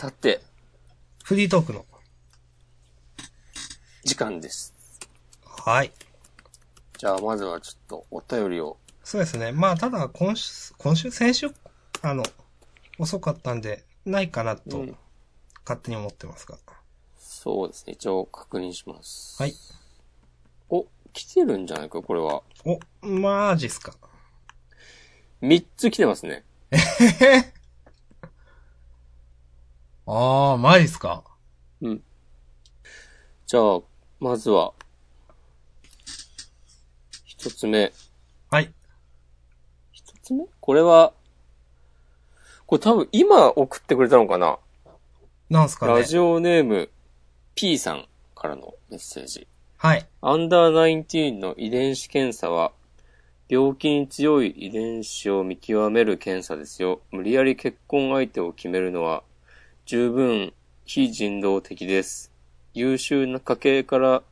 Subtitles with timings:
[0.00, 0.42] さて、
[1.24, 1.84] フリートークの。
[4.04, 4.72] 時間です。
[5.44, 5.90] はい。
[6.96, 8.76] じゃあ、まずはちょっとお便りを。
[9.02, 9.50] そうですね。
[9.50, 11.50] まあ、ただ、今週、今週、先週、
[12.00, 12.22] あの、
[13.00, 14.96] 遅かったんで、ないかなとうん、
[15.64, 16.58] 勝手に思ってますが。
[17.18, 17.94] そうですね。
[17.94, 19.42] 一応確認します。
[19.42, 19.54] はい。
[20.68, 22.44] お、来てるんじゃないか、これは。
[22.64, 23.96] お、マジっすか。
[25.42, 26.44] 3つ来てますね。
[30.10, 31.22] あー、マジっすか。
[31.82, 32.02] うん。
[33.46, 33.80] じゃあ、
[34.18, 34.72] まずは、
[37.26, 37.92] 一つ目。
[38.50, 38.72] はい。
[39.92, 40.46] 一つ目？
[40.60, 41.12] これは、
[42.64, 44.58] これ多分今送ってくれたのかな？
[45.50, 46.02] なんすかねラ。
[46.02, 46.88] ジオネーム
[47.54, 49.46] P さんからのメッセージ。
[49.76, 50.08] はい。
[50.22, 52.72] アンダー19の遺伝子検査は、
[53.46, 57.02] 病気に強い遺伝子を見極める検査ですよ。
[57.10, 59.22] 無理やり結婚相手を決めるのは、
[59.88, 60.52] 十分
[60.84, 62.30] 非人道的です。
[62.74, 64.22] 優秀な家系から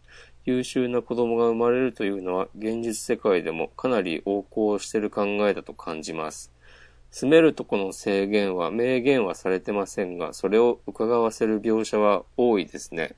[0.45, 6.53] 優秀な子供が生まれるというのは、現実世界でもかなり横行している考えだと感じます。
[7.11, 13.17] 住めるとこの制限は明言はされてませんが、それを伺わせる描写は多いですね。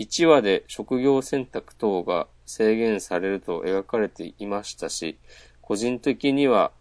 [0.00, 5.16] 1話で職業選択等が制限されると描かれていましたし、
[5.62, 6.72] 個人的には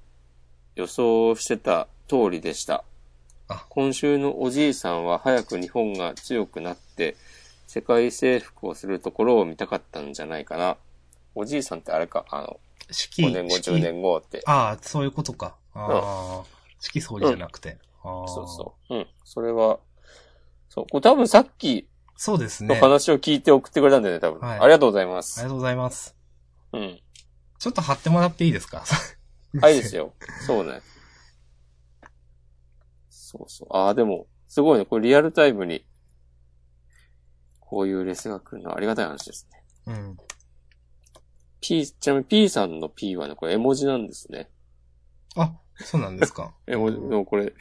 [0.76, 2.84] 予想してた通りでした。
[3.70, 7.16] 今週のおじいさんは早く日本が強くなって
[7.68, 10.78] 世界征服をするところを見たかったんじゃないかな。
[11.36, 12.60] おじいさんってあれか、あの、
[12.92, 14.42] 式、5年後、式10年後って。
[14.46, 15.56] ああ、そういうことか。
[15.74, 16.44] ああ、
[16.80, 17.78] 式総理じゃなくて。
[18.04, 18.96] ああそうそう。
[18.96, 19.08] うん。
[19.24, 19.80] それは、
[20.70, 20.86] そう。
[20.90, 22.76] これ多分さっきそうですのね。
[22.76, 24.40] あり話を聞いて送ってくれたんだよね、多分。
[24.40, 25.40] はいありがとうございます。
[25.42, 26.16] がとうございます。
[26.74, 27.00] うん。
[27.60, 28.84] ちょっと貼ってもらっていいですか？
[29.62, 30.14] はいですよ。
[30.46, 30.82] そうね。
[33.28, 33.68] そうそう。
[33.76, 34.86] ああ、でも、すごいね。
[34.86, 35.86] これリアルタイムに、
[37.60, 39.64] こういうレスが来るのはありがたい話ですね。
[39.88, 40.18] うん。
[41.60, 44.50] P、ちなみに P さんの P はね、これ絵文字なんですね。
[45.36, 46.56] あ、そうなんですか。
[46.68, 47.54] 絵文字、でもこれ、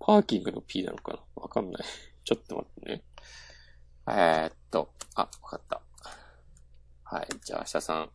[0.00, 1.20] パーキングの P なのかな？
[1.34, 1.84] わかんない。
[2.24, 3.04] ちょっと待ってね。
[4.08, 5.82] えー、っと、あ、わかった。
[7.02, 8.10] はい、じゃあ、明日さん。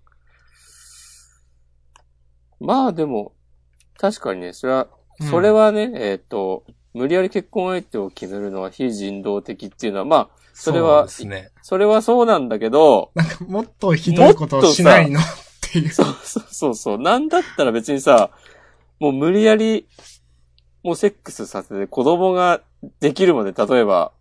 [2.60, 3.36] まあでも、
[4.00, 6.64] 確かにね、それは、うんそれはね、えーっと、
[6.94, 11.50] 無理やり結婚相手を決めるのは非人道的っていうのは、まあ、それはそね。
[11.62, 15.20] それはそうなんだけど、なんか、もっとひどいことをしないの？
[15.20, 15.24] っ
[15.62, 15.90] ていう。
[15.90, 16.98] そうそうそうそう。
[16.98, 18.32] なんだったら別にさ、
[19.00, 19.88] もう無理やり、
[20.84, 22.62] もうセックスさせて子供が
[23.00, 24.12] できるまで、例えば、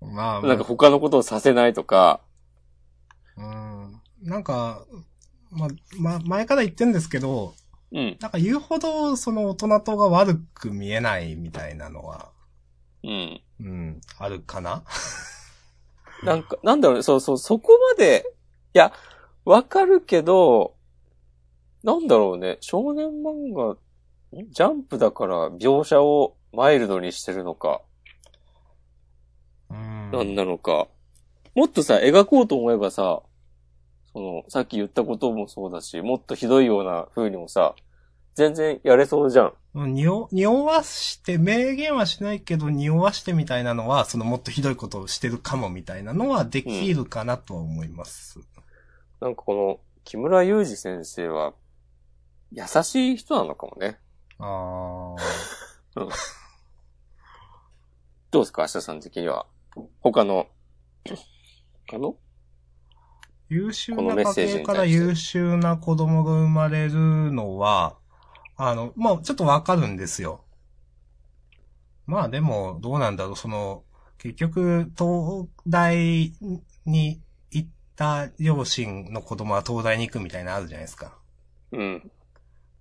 [0.00, 2.20] まあ、なんか他のことをさせないとか、
[3.36, 4.00] うん。
[4.22, 4.84] なんか、
[5.50, 5.68] まあ、
[5.98, 7.54] ま、前から言ってんですけど、
[7.92, 12.30] うん、なんか言うほど、その大人とが悪く見えないみたいなのは、
[13.04, 13.40] うん。
[13.60, 14.82] うん、あるかな？
[16.24, 18.24] なんか、なんだろうね、そうそう、そこまで、
[18.74, 18.92] いや、
[19.44, 20.74] わかるけど、
[21.84, 23.74] なんだろうね、少年漫画、
[24.40, 24.50] ん？
[24.50, 27.82] ジャンプだから描写をマイルドにしてるのか、
[29.70, 30.10] うん。
[30.10, 30.88] なんなのか。
[31.54, 33.22] もっとさ、描こうと思えばさ、
[34.16, 37.74] その、さっき言ったこともそうだし、もっとひどいような風にもさ、
[38.34, 39.52] 全然やれそうじゃん。
[39.74, 48.40] うん匂、匂わして、明言はしないけど、匂わしてみたいなのは、そのもっとひどいことをしてるかもみたいなのはできるかなとは思います。
[49.20, 51.52] なんかこの、木村祐二先生は、
[52.52, 53.98] 優しい人なのかもね。
[54.38, 56.00] ああ。
[58.30, 59.44] どうですか明日さん的には。
[60.00, 60.46] 他の、
[61.86, 62.16] 他の？
[63.48, 67.96] 優秀な家系に対してから優秀な子供が生まれるのは、
[68.56, 70.42] あの、まあ、ちょっとわかるんですよ。
[72.06, 73.82] まあでも、どうなんだろう、その、
[74.18, 76.32] 結局、東大
[76.84, 77.20] に
[77.50, 81.18] 行った両親の子供は東大に行くみたいなのあるじゃないですか。
[81.72, 82.10] うん。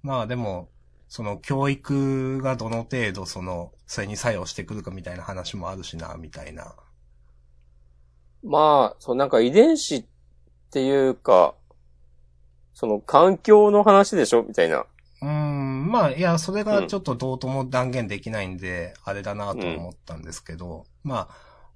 [0.04, 0.70] まあでも、
[1.08, 6.76] その教育がどの程度その、それに作用してくるかみたいな話もあるしな、みたいな。
[8.44, 10.06] まあ、そう、なんか遺伝子っ
[10.76, 11.56] ていうか、
[12.74, 14.44] その環境の話でしょ？
[14.44, 14.80] みたいな。
[14.80, 21.30] うーん、まあ、いや、それがちょっとどうとも断言できないんで、あれだなとは思ったんですけど、ま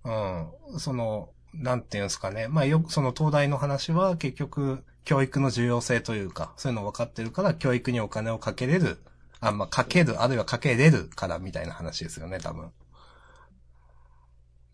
[0.04, 2.50] あ、うん、その、なんていうんですかね。
[2.50, 8.98] まあ、よくその東大の話は結局、教育の重要性というか、そういうの分かってるから、教育にお金をかけれる、
[9.40, 12.74] あ、まあ、かける、あるいはかけれるからみたいな話ですよね、多分。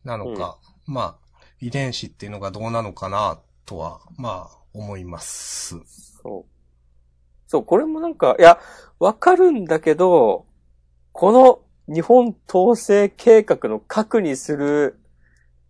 [0.04, 0.57] なのか、
[0.88, 1.16] まあ、
[1.62, 5.79] 遺伝子っていうのがどうなのかな、とは、まあ、思います。
[6.21, 6.56] そう。
[7.47, 8.59] そう、これもなんか、いや、
[9.00, 10.45] わかるんだけど、
[11.12, 11.62] この
[11.94, 15.00] 日本統制計画の核にする、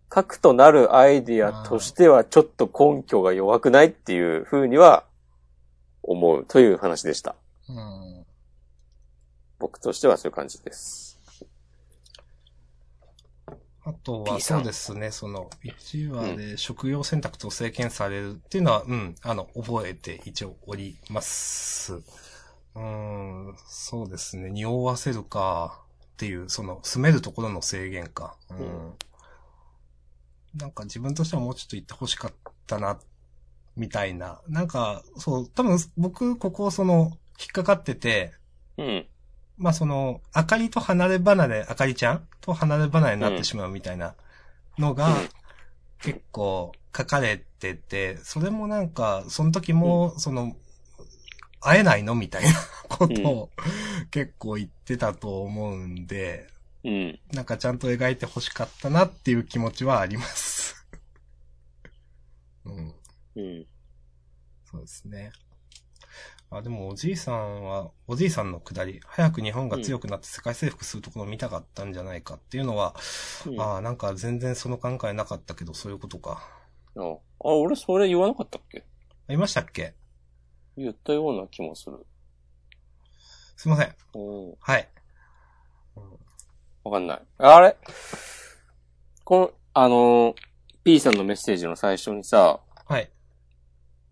[0.08, 5.04] 核となるアイディアとしてはちょっと根拠が弱くないっていうふうには
[6.02, 7.34] 思うという話でした。
[7.68, 8.26] うん。
[9.58, 11.05] 僕としてはそういう感じです。
[13.88, 21.94] あとは、そうですね、その、1話で食用選択と制限されるっていうのは、うん、あの、覚えて一応おります。
[21.94, 25.84] うーん、そうですね、匂わせるか、
[26.14, 28.36] っていう、その、住めるところの制限か。
[28.50, 28.58] うん。
[28.58, 28.92] うん
[30.54, 32.32] なんか自分としてはもうちょっと言ってほしかっ
[32.66, 32.98] たな、
[33.76, 34.40] みたいな。
[34.48, 38.32] なんか、そう、多分僕、ここその、引っかかってて、
[38.78, 39.06] うん。
[39.58, 44.14] まあその、あかりと離れ離れ、あかりちゃんと離れ離れになってしまうみたいな
[44.78, 45.28] のが、うん
[46.00, 50.54] 結構書かれてて、それもなんか、その時も、その、
[51.60, 52.50] 会えないのみたいな
[52.88, 53.50] ことを
[54.10, 56.46] 結構言ってたと思うんで、
[56.84, 57.20] うん。
[57.32, 60.86] なんかちゃんと描いて欲しかったなっていう気持ちはあります。
[62.64, 62.94] うん。
[63.36, 63.66] うん。
[64.64, 65.32] そうですね。
[66.50, 72.94] あ、でもおじいさんは、おじいさんのくだり、早く日本が強くなって世界征服するところを見たかったんじゃないかっていうのは、
[73.46, 76.48] うんああ、なんか全然その考えなかったけど、そういうことか。
[76.96, 78.84] あ、あ俺それ言わなかったっけ？
[79.28, 79.94] ありましたっけ？
[80.76, 82.06] 言ったような気もする。
[83.56, 83.94] すいません。
[84.14, 84.54] うん。
[84.60, 84.88] はい。
[86.84, 87.22] わかんない。
[87.38, 87.76] あれ？
[89.24, 90.34] この、あのー、
[90.84, 92.65] P さんのメッセージの最初にさ、はい。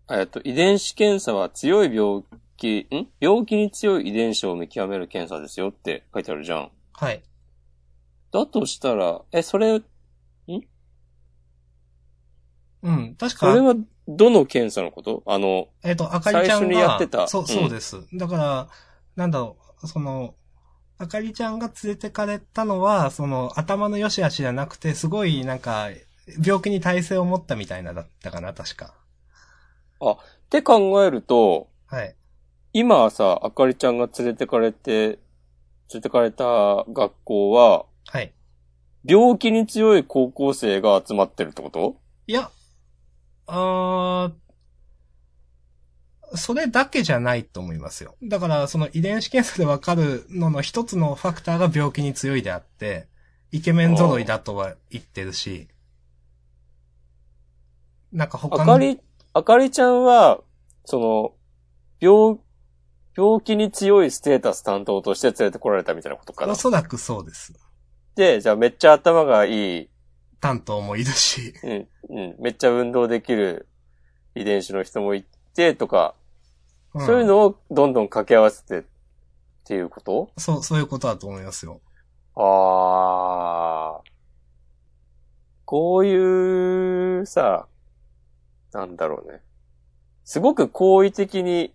[0.09, 2.23] えっと、遺伝子検査は強い病
[2.57, 3.07] 気、ん？
[3.19, 6.71] 病気に強い遺伝子を見極める検査ですよって書いてあるじゃん。
[6.93, 7.23] はい。
[8.31, 9.81] だとしたら、え、それ、
[12.83, 13.15] うん。
[13.15, 13.75] 確か、それは
[14.07, 15.23] どの検査のこと？
[15.25, 18.03] あの、えっ、と、あかりちゃんが、最初にやってたそう、うんそうです。
[18.13, 18.69] だから、
[19.15, 20.35] なんだろう、その、
[20.99, 25.89] あかりちゃんが連れてかれたのは、その、頭の良し悪しじゃなくて、すごい、なんか、
[26.45, 28.93] 病気に耐性を持ったみたいなだったかな、確か。
[30.01, 30.17] っ
[30.49, 32.15] て考えると、はい。
[32.73, 35.17] 今はさ、あかりちゃんが連れてかれて、連
[35.95, 36.43] れてかれた
[36.89, 38.33] 学校は、はい。
[39.05, 41.97] 病気に強い高校生が集まってるってこと？
[42.27, 42.49] いや、
[43.47, 44.33] あー
[46.35, 48.15] それだけじゃないと思いますよ。
[48.23, 53.07] だから、その遺伝子検査でわかるのの一つのファクターが病気に強いであって、
[53.51, 55.67] イケメン揃いだとは言ってるし、
[58.11, 58.63] なんか他の。
[58.63, 58.99] あかり、
[59.37, 60.39] あかりちゃんは、
[60.85, 61.33] その、
[61.99, 62.39] 病、
[63.17, 66.53] 病気に強いステータス担当として連れてこられたみたいなことかな？
[66.53, 66.55] お。
[66.55, 67.53] そらくそうです。
[68.15, 69.89] で、じゃあめっちゃ頭がいい、
[70.39, 71.53] 担当もいるし。
[71.63, 71.87] うん、
[72.17, 73.67] うん、めっちゃ運動できる
[74.35, 76.15] 遺伝子の人もいて、とか、
[76.97, 78.83] んそういうのをどんどん掛け合わせてっ
[79.65, 80.31] ていうこと？
[80.37, 81.81] そう、そういうことだと思いますよ。
[82.37, 84.01] ああ。
[85.65, 87.67] こういう、さ、
[88.75, 89.41] なんだろうね。
[90.23, 91.73] すごく好意的に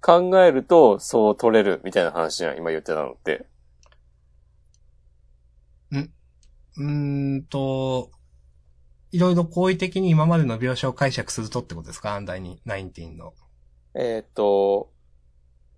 [0.00, 3.46] 考えると、そう取れるみたいな話じゃん、今言ってたのって。
[6.76, 8.10] うーんと、
[9.10, 12.14] いろいろ好意的に今までの描写を解釈するとってことですか？
[12.14, 13.34] アンダーに、ナインティーンの。
[13.94, 14.92] えーっと、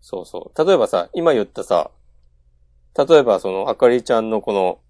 [0.03, 0.67] そうそう。
[0.67, 1.91] 例えばさ、今言ったさ、
[2.97, 4.81] 例えばその、あかりちゃんのこの、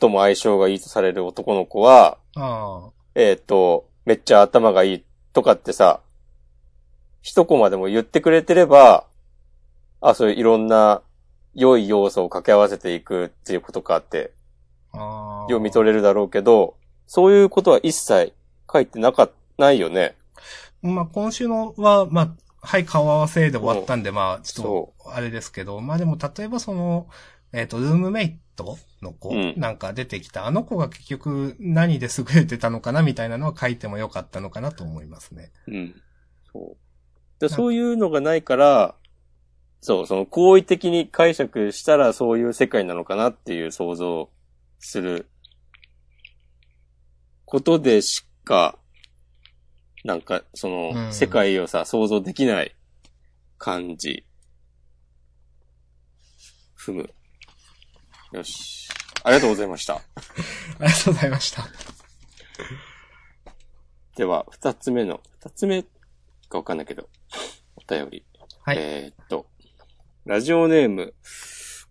[0.00, 6.00] 最も相性がいいとされる男の子は、あえーっと、めっちゃ頭がいいとかってさ、
[7.20, 9.04] 一コマでも言ってくれてれば、
[10.00, 11.02] あ、そういういろんな
[11.54, 14.32] 良い要素を掛け合わせていくっていうことかって
[14.94, 14.98] あ。
[14.98, 15.42] ああ。
[15.42, 18.32] 読み取れるだろうけど、そういうことは一切
[18.72, 20.16] 書いてなか、ないよね。
[20.80, 22.30] まあ、今週のは、まあ、
[22.62, 27.08] はい、顔合わせで終わったんで、まあ、ちょそっと、あれですけど、まあでも、例えばその、
[27.52, 35.52] えっ、と、ルームメイトの子、うんなんか出てきた、あの子が結局何で優れてたのかなみたいなのは書いてもよかったのかなと思いますね。
[35.66, 36.02] うん。
[36.52, 36.76] そう。
[37.40, 38.94] でそういうのがないから、
[39.80, 44.30] そう、その好意的に解釈したらそういう世界なのかなっていう想像を
[44.80, 45.28] する
[47.44, 48.78] ことでしか、
[50.04, 52.74] なんか、その、うん世界をさ、想像できない
[53.58, 54.24] 感じ。
[56.76, 57.10] 踏む。
[58.32, 58.87] よし。
[59.24, 59.96] ありがとうございました。
[59.96, 60.00] あ
[60.80, 61.64] りがとうございました。
[64.16, 65.84] では、二つ目の、二つ目
[66.48, 67.08] かわかんないけど、
[67.76, 68.24] お便り。
[68.62, 68.76] はい。
[68.78, 69.46] えーっと、
[70.24, 71.14] ラジオネーム、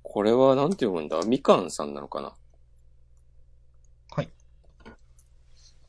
[0.04, 1.20] これはなんて読むんだ？
[1.22, 2.36] みかんさんなのかな？
[4.12, 4.30] はい。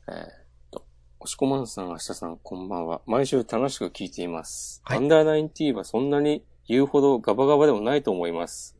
[0.07, 0.27] えーっ
[0.71, 0.85] と、
[1.19, 3.01] おしこまんさん、明日さん、こんばんは。
[3.05, 4.81] 毎週楽しく聞いています。
[4.85, 8.77] はいアンダーナインティーはそんなに言うほどガバガバでもないと思います。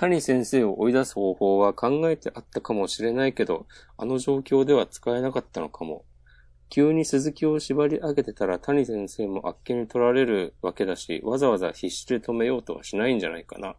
[0.00, 6.04] 谷先生を追い出す方法は考えてあったかもしれないけど、あの状況では使えなかったのかも。
[6.70, 13.74] 急に鈴木を縛り上げてたら谷先生もあっけに取られるわけだし、わざわざ必死で止めようとはしないんじゃないかな。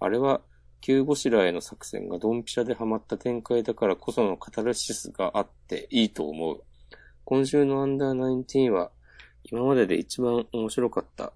[0.00, 0.40] あれは、
[0.80, 6.64] 急ごしらえの作戦がドンピシャでハマった展開だからこそのカタルシスがあっていいと思う。
[7.24, 8.90] 今週のアンダーナインティーンは
[9.44, 11.32] 今までで一番面白かった。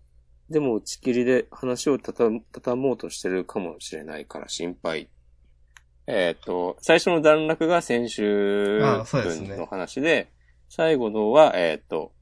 [0.50, 5.09] でも打ち切りで話をたた、畳もうとしてるかもしれないから心配。
[6.07, 10.31] えっ、と、最初の段落が先週分の話で、
[10.69, 12.12] 最後のは、えっ、と、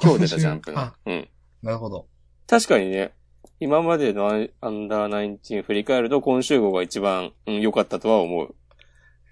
[0.00, 0.94] 今日出たジャンプのあ。
[1.04, 1.28] うん。
[1.62, 2.06] なるほど。
[2.46, 3.12] 確かにね、
[3.58, 4.36] 今までのア
[4.70, 8.54] ンダーナインティーン振り返ると今週号が一番うん良、かったとは思う。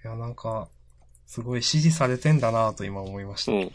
[0.03, 0.67] いや、なんか、
[1.25, 3.53] すごい支持されてんだなと今思いました。
[3.53, 3.63] うん。
[3.63, 3.69] っ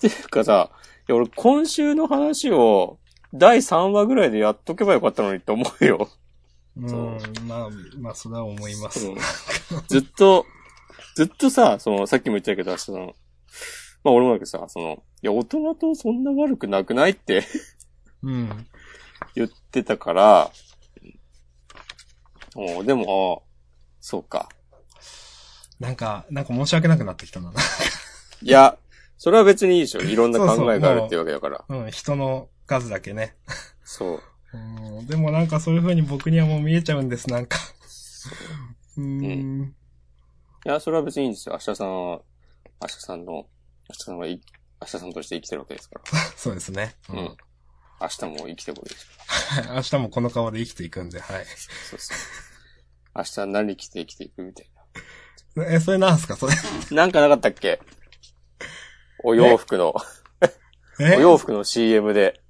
[0.00, 2.98] ていうかさ、いや俺今週の話を
[3.34, 6.08] 第3話ぐらいでやっとけばよかったのにって思うよ。
[6.76, 9.06] うん、まあ、まあ、それは思います。
[9.06, 9.16] うん
[9.88, 10.46] ずっと、
[11.14, 13.14] ずっとさ、その、さっきも言ったけど、その、
[14.02, 17.44] まあ俺もだけどさ、その、いや、大人とそんな悪くなくないって
[18.22, 18.66] うん。
[19.34, 20.50] 言ってたから、
[22.54, 23.50] おでも、あ
[24.00, 24.48] そうか。
[25.78, 27.52] なんか、なんか申し訳なくなってきたな。
[28.42, 28.76] いや、
[29.22, 30.00] それは別にいいでしょ。
[30.00, 31.62] いろんなそうそう考えがあるっていうわけだから。
[31.68, 33.36] うん、人の数だけね。
[33.84, 34.22] そう。
[34.54, 37.58] うん、でもなんかそういう風に僕にはもう見えちゃうんです、なんか。
[38.96, 39.74] うーん。
[40.64, 41.54] いや、それは別にいいんですよ。
[41.54, 42.22] 明日さんは、
[42.80, 43.46] 明日さんの、明
[43.90, 44.40] 日さんはい、
[44.80, 46.18] 明日さんとして生きてるわけですから。
[46.38, 46.96] そうですね。
[47.10, 47.36] ううん。
[48.00, 49.12] 明日も生きてこいですか
[49.76, 51.38] 明日もこの顔で生きていくんで、はい。
[51.40, 51.44] ら。
[51.44, 52.18] そうそう。
[53.14, 54.70] 明日何着て生きていくみたい
[55.68, 56.54] え、それなんすかそれ。
[56.90, 56.96] な。
[57.04, 57.82] なんかなかったっけ？
[59.22, 59.94] お洋服の、
[60.98, 61.16] え？
[61.16, 62.40] お洋服の CM で。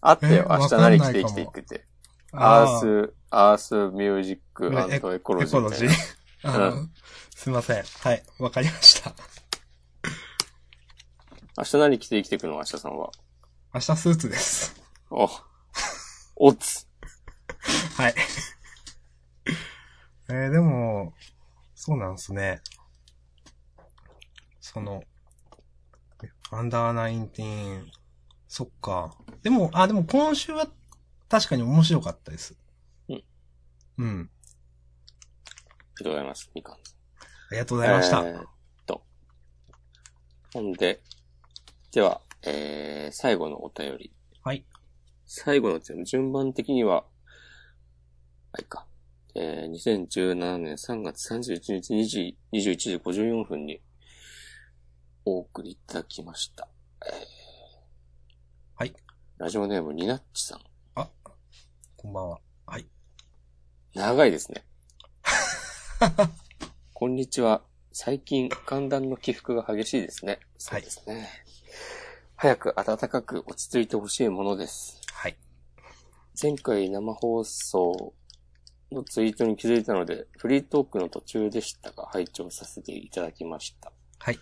[0.00, 0.46] あったよ。
[0.48, 0.56] え？
[0.58, 1.86] 明日何着て生きていくって。
[2.32, 5.88] アース、アースミュージックねエコロエジーみたいコロジー
[6.44, 6.54] な。。
[6.54, 6.90] あう
[7.34, 7.82] すいません。
[7.82, 9.14] はい、わかりました。
[11.56, 12.54] 明日何着て生きていくの？
[12.56, 13.10] 明日さんは。
[13.74, 14.80] 明日スーツです。
[15.10, 15.28] お、
[16.36, 16.86] おつ。
[17.96, 18.14] はい。
[20.30, 21.14] えー、でも、
[21.74, 22.60] そうなんですね。
[24.60, 25.02] その、
[26.50, 27.90] アンダーナインティーン、
[28.46, 29.14] そっか。
[29.42, 30.66] でも、あ、でも今週は
[31.28, 32.56] 確かに面白かったです。
[33.08, 33.24] うん。
[33.98, 34.30] うん。
[35.98, 36.50] ありがとうございます。
[36.54, 36.74] みかん。
[36.74, 36.78] あ
[37.52, 38.20] りがとうございました。
[38.20, 38.44] えーっ
[38.86, 39.02] と。
[40.54, 41.02] ほんで、
[41.92, 44.12] では、えー、最後のお便り。
[44.42, 44.64] はい。
[45.26, 47.04] 最後の順順番的には、
[48.52, 48.86] あいか。
[49.34, 53.82] えー、2017年3月31日2時、21時54分に
[55.28, 56.68] お送りいただきました。
[57.06, 57.12] えー、
[58.76, 58.94] はい。
[59.36, 60.60] ラジオネームニナッチさん。
[61.96, 62.38] こんばんは。
[62.64, 62.86] はい。
[63.92, 64.64] 長いですね。
[66.94, 67.62] こんにちは。
[67.92, 70.40] 最近、寒暖の起伏が激しいですね。
[70.56, 71.28] そうですね。
[72.36, 74.98] 早く暖かく落ち着いてほしいものです。
[75.12, 75.36] はい。
[76.40, 78.14] 前回生放送
[78.90, 83.92] のツイートに気づいたので、フリートークの途中でしたが、拝聴させていただきました。
[84.20, 84.38] はい。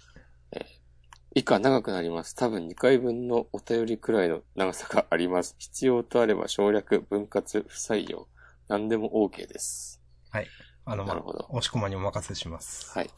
[1.36, 2.34] 以下長くなります。
[2.34, 5.54] 多分2回分のお便りくらいの長さがあります。
[5.58, 8.26] 必要とあれば省略、分割、不採用。
[8.68, 10.00] 何でも OK です。
[10.30, 10.46] はい。
[10.86, 12.90] あの、まあなるほど、押し込まにお任せします。
[12.90, 13.10] はい。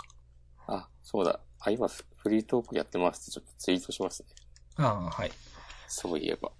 [0.66, 1.38] あ、そうだ。
[1.60, 4.28] あ、今フフリートークやってますってちょっとツイートしますね。
[4.78, 5.30] ああ、はい。
[5.86, 6.50] そういえば。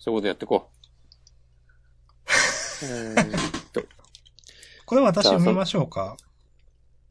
[0.00, 0.68] そういうことやってこ
[2.82, 2.84] う。
[2.90, 3.84] えーっと。
[4.84, 6.16] これ私読みましょうか。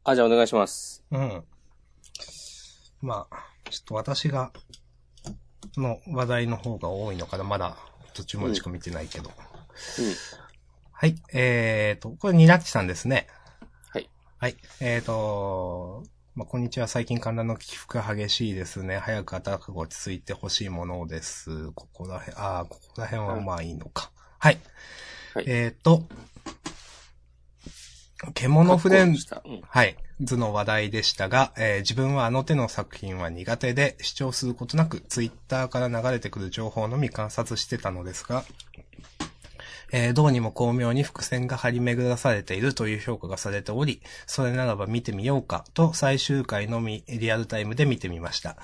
[0.04, 1.02] あ、じゃあお願いします。
[1.10, 1.44] うん。
[3.00, 3.36] まあ、
[3.70, 4.52] ちょっと私が、
[5.76, 7.44] の話題の方が多いのかな。
[7.44, 7.76] まだ
[8.14, 9.30] 途中までしか見てないけど。
[9.30, 9.34] うん。
[10.92, 11.14] はい。
[11.32, 13.28] えーと、これニナッチさんですね。
[13.90, 14.10] はい。
[14.38, 14.56] はい。
[14.80, 16.02] えーと、
[16.34, 16.88] まあ、こんにちは。
[16.88, 18.98] 最近寒暖の起伏が激しいですね。
[18.98, 21.70] 早く暖かく落ち着いてほしいものです。
[21.72, 24.10] ここら辺、ああ、ここら辺はまあいいのか。
[24.38, 24.58] はい。
[25.34, 26.04] はいえーと、
[28.34, 29.26] 獣フレンズ。
[29.44, 29.60] うん。
[29.62, 29.96] はい。
[30.20, 38.44] 図の話題でしたが、えー自分はあの手の作品は苦手で、視聴することなく、ツイッターから流れてくる情報のみ観察してたのですが、
[39.90, 48.56] えーどうにも巧妙に伏線が張り巡らされているという評価がされており、それならば見てみようかと最終回のみリアルタイムで見てみました。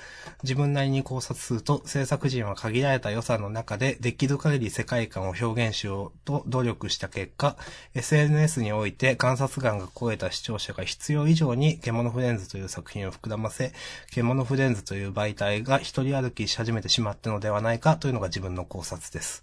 [0.43, 7.55] 自分なりに考察すると、制作陣は限られた予算の中でできる限り世界観を表現しようと努力した結果、
[7.95, 13.71] SNS において観察眼が超えた視聴者が必要以上に獣フレンズという作品を膨らませ、
[14.11, 19.41] 獣フレンズという媒体が一人歩きし始めてしまったのではないかというのが自分の考察です。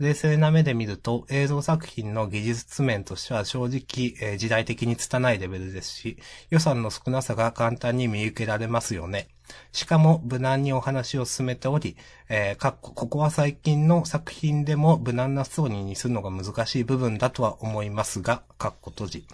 [0.00, 6.16] 冷静な目で見ると映像作品の技術面としては正直、えー時代的に拙いレベルですし、
[6.48, 9.28] 予算の少なさが簡単に見受けられますよね。
[9.72, 11.98] しかも無難にお話を進めており、
[12.30, 19.26] えーかっこここは最近の作品でも無難なストーリーにするのが難しい部分だとは思いますが、かっこ閉じ。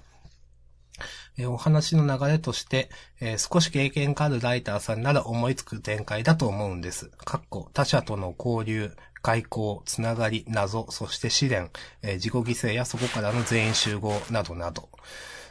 [1.38, 7.12] えーお話の流れとして、えー少し経験があるライターさんなら思いつく展開だと思うんです。
[7.24, 11.70] かっこ他者との交流、外交、つながり、謎、そして試練、
[12.02, 14.88] えー自己犠牲やそこからの全員集合などなど。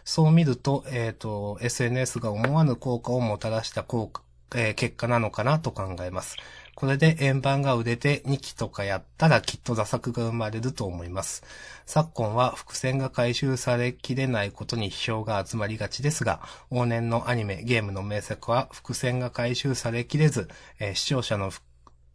[0.06, 4.22] そう見ると、えっ、と、SNS が思わぬ効果をもたらした効果、
[4.56, 6.38] えー結果なのかなと考えます。
[6.76, 11.44] これで円盤が売れて2期とかやったらきっと打作が生まれると思います。
[11.86, 16.40] 昨今は伏線が回収されきれないことに批評が集まりがちですが、
[16.72, 20.48] 往年のアニメ、ゲームの名作は伏線が回収されきれず、
[20.80, 21.52] えー視聴者の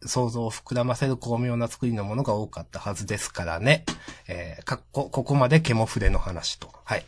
[0.05, 3.85] 想像を膨らませる巧妙な作りのものが多かったはずですからね。
[4.27, 6.71] えーかっこ、ここまでケモフレの話と。
[6.83, 7.05] はい。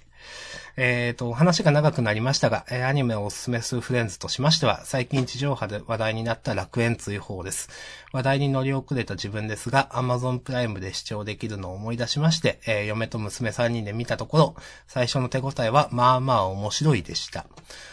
[0.75, 7.69] えっ、と、話が長くなりましたが、えアニメをおすすめするフレンズとしましては、最近地上波で話題になった楽園追放です。
[8.11, 14.55] 話題に乗り遅れた自分ですが、Amazon プライムで視聴できるのを思い出しまして、えー嫁と娘3人で見たところ、
[14.87, 17.45] 最初の手応えはまあまあ面白いでした。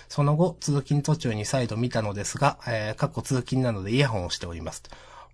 [0.09, 4.83] その後、通勤途中に再度見たのですが、えー、過去通勤なのでイヤホンをしております。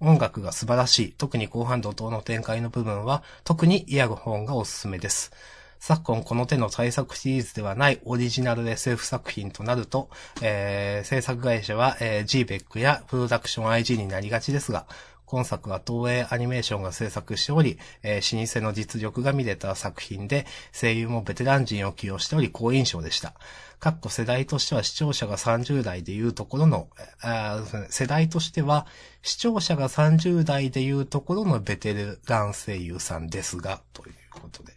[0.00, 1.12] 音楽が素晴らしい。
[1.12, 5.30] 特に後半怒涛の展開の部分は、特にイヤホンがおすすめです。
[5.78, 10.08] 昨今この手の対策シリーズではないオリジナル SF 作品となると、
[10.42, 14.86] えー制作会社は、えー GBEC やプロダクション IG になりがちですが、
[15.26, 23.34] 今作は東映アニメーションが制作しており、えー老舗の実力が見れた作品で、声優もベテラン人を起用しており好印象でした。
[23.78, 26.88] かっこ世代としては視聴者が30代でいうところの、
[27.90, 28.86] 世代としては
[29.22, 34.75] 視聴者が30代でいうところのベテラン声優さんですが、ということで。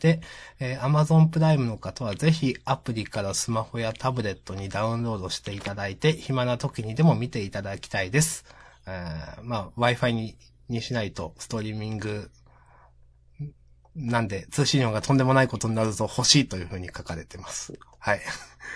[0.00, 0.20] で、
[0.60, 8.44] えー Amazon プライムの方はぜひアプリからスマホやタブレットにダウンロードしていただいて、暇な時にでも見ていただきたいです。
[8.86, 10.36] えーまあ、Wi-Fi に
[10.68, 12.30] にしないとストリーミング
[13.96, 17.78] なんで通信量がとんでもないことになるぞ欲しいというふうに書かれてます。
[17.98, 18.20] はい。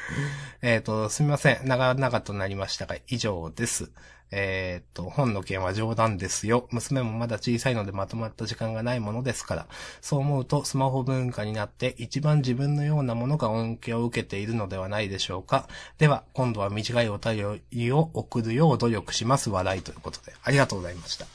[0.62, 1.66] えっと、すみません。
[1.66, 3.92] 長々となりましたが、以上です。
[4.34, 6.66] えっと、本の件は冗談ですよ。
[6.70, 9.66] 娘もまだ小さいのでまとまった時間がないものですから。
[10.00, 15.68] そう思うとスマホ文化になって一番自分のようなものが恩恵を受けているのではないでしょうか。
[15.98, 19.50] では、今度は短いお便りを送るよう努力します。
[19.50, 20.32] 笑いということで。
[20.42, 21.26] ありがとうございました。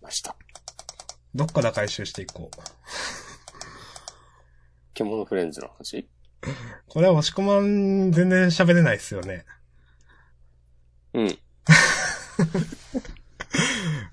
[0.00, 0.36] ました。
[1.34, 2.56] どっから回収していこう。
[4.94, 6.08] 獣フレンズの話？
[6.88, 9.44] これは押し込まん全然喋れないですよね。
[11.14, 11.26] うん。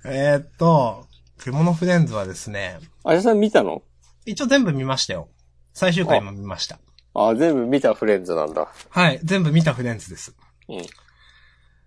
[0.05, 1.07] えー、っと、
[1.43, 3.83] 獣フレンズはですね、あやさん見たの？
[4.25, 5.29] 一応全部見ましたよ。
[5.73, 6.79] 最終回も見ました。
[7.13, 8.67] あ、全部見たフレンズなんだ。
[8.89, 10.35] はい、全部見たフレンズです。
[10.67, 10.85] うん。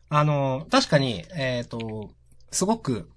[0.09, 2.11] あの、確かに、えーっと、
[2.51, 3.11] すごく、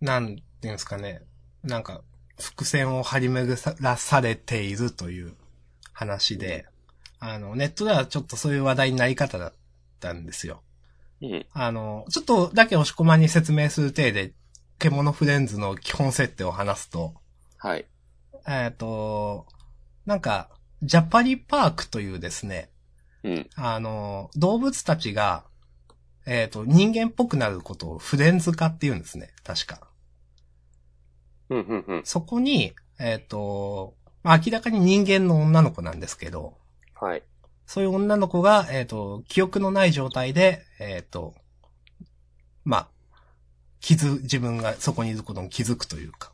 [0.00, 1.22] なんていうんですかね、
[1.62, 2.02] なんか、
[2.40, 5.34] 伏線を張り巡らされているという
[5.92, 6.66] 話で、
[7.18, 9.52] あの、ネットではちょっとそういう話題になり方だ
[10.00, 10.62] ったんですよ。
[11.20, 11.46] うん。
[11.52, 14.32] あの、ちょっとだけ押し込まんに説明する程で、
[14.78, 17.14] 獣フレンズの基本設定を話すと、
[17.58, 17.86] はい。
[18.48, 19.46] えっ、と、
[20.06, 20.48] なんか、
[20.82, 22.70] ジャパリパークというですね、
[23.22, 23.50] うん。
[23.54, 25.44] あの、動物たちが、
[26.26, 29.88] えっ、と、人間っぽくなることをフレンズ化って言うんですね、確か。
[31.50, 32.02] うん、うん、うん。
[32.04, 36.56] そこに、えっ、と、まあ明らかに人間の女の子なんですけど、
[36.94, 37.22] はい。
[37.70, 41.36] そういう女の子が、えっ、と、記憶のない状態で、えっ、と、
[42.64, 42.88] まあ、
[43.78, 46.32] 気づ、自分がそこにいることに気づくというか。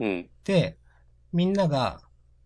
[0.00, 0.28] うん。
[0.42, 0.76] で、
[1.32, 2.00] みんなが、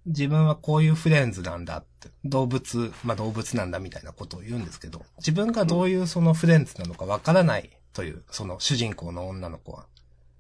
[0.05, 9.87] 自分はこういうフレンズなんだって、動物、まあ動物なんだみたいなことを言うんですけど、自分がどういうそのフレンズなのかわからないという、その主人公の女の子は。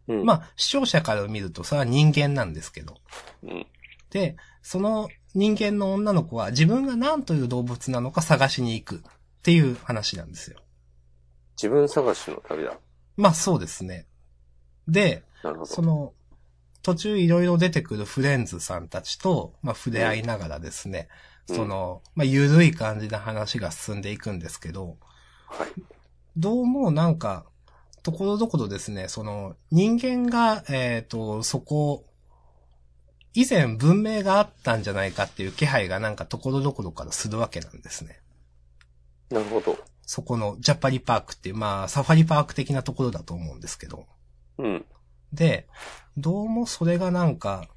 [0.08, 0.24] うん。
[0.26, 2.98] まあ、視聴者から見るとそれは人間なんですけど。
[3.44, 3.66] うん。
[4.10, 9.00] で、その人間の女の子は自分が何という動物なのか探しに行くっ
[9.42, 10.58] ていう話なんですよ。
[11.56, 12.76] 自分探しの旅だ。
[13.16, 14.06] まあそうですね。
[14.88, 15.22] で。
[15.64, 16.12] その、
[16.82, 21.08] 途中いろいろ出てくるフレンズさんたちと、まあ触れ合いながらですね、
[21.48, 24.96] うんその、まあゆるい感じな話が進んでいくんですけど、
[25.46, 25.68] はい。
[26.36, 27.46] どうもなんか、
[28.02, 32.07] ところどころですね、その、人間が、えっ、と、そこ、
[33.38, 38.20] 以前文明があったんじゃないかっていう気配がなんかところどころからするわけなんですね。
[39.30, 39.78] なるほど。
[40.02, 44.06] そこのジャパリパークっていう、まあサファリパーク的なところだと思うんですけど。
[44.58, 44.84] うん。
[45.32, 45.68] で、
[46.16, 47.68] どうもそれがなんか、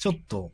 [0.00, 0.50] ちょっと、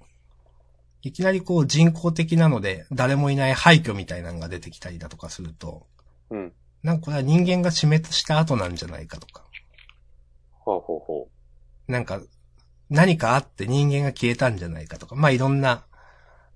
[1.00, 5.86] いきなりこう人工的なので、誰もいない廃墟みたいなのが出てきたりだとかすると、
[6.28, 6.52] うん。
[6.82, 9.44] なんかこれは人間が死滅した後なんじゃないかとか、
[10.50, 11.28] ほうほうほ
[11.88, 12.20] なんか、
[12.92, 15.82] 何かあって人間が消えたんじゃないかとか、まあいろんな、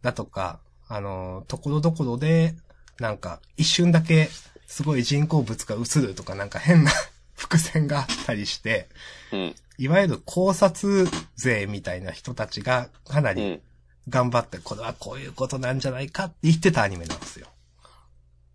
[0.03, 2.55] だとか、あの、ところどころで、
[3.01, 4.29] なんか、一瞬だけ、
[4.67, 6.91] すごい人工物が映るとか、なんか変な
[7.35, 8.89] 伏線があったりして、
[9.33, 9.37] う。
[9.37, 9.55] うん。
[9.79, 13.63] いわゆる考察勢みたいな人たちがかなりうん。
[14.09, 17.49] 頑張って、これはこういうことなんじゃないかって言ってたアニメなんですよ。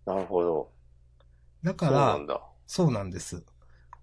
[0.06, 0.70] なるほど。
[1.62, 2.18] だから。
[2.66, 3.42] そうなんです。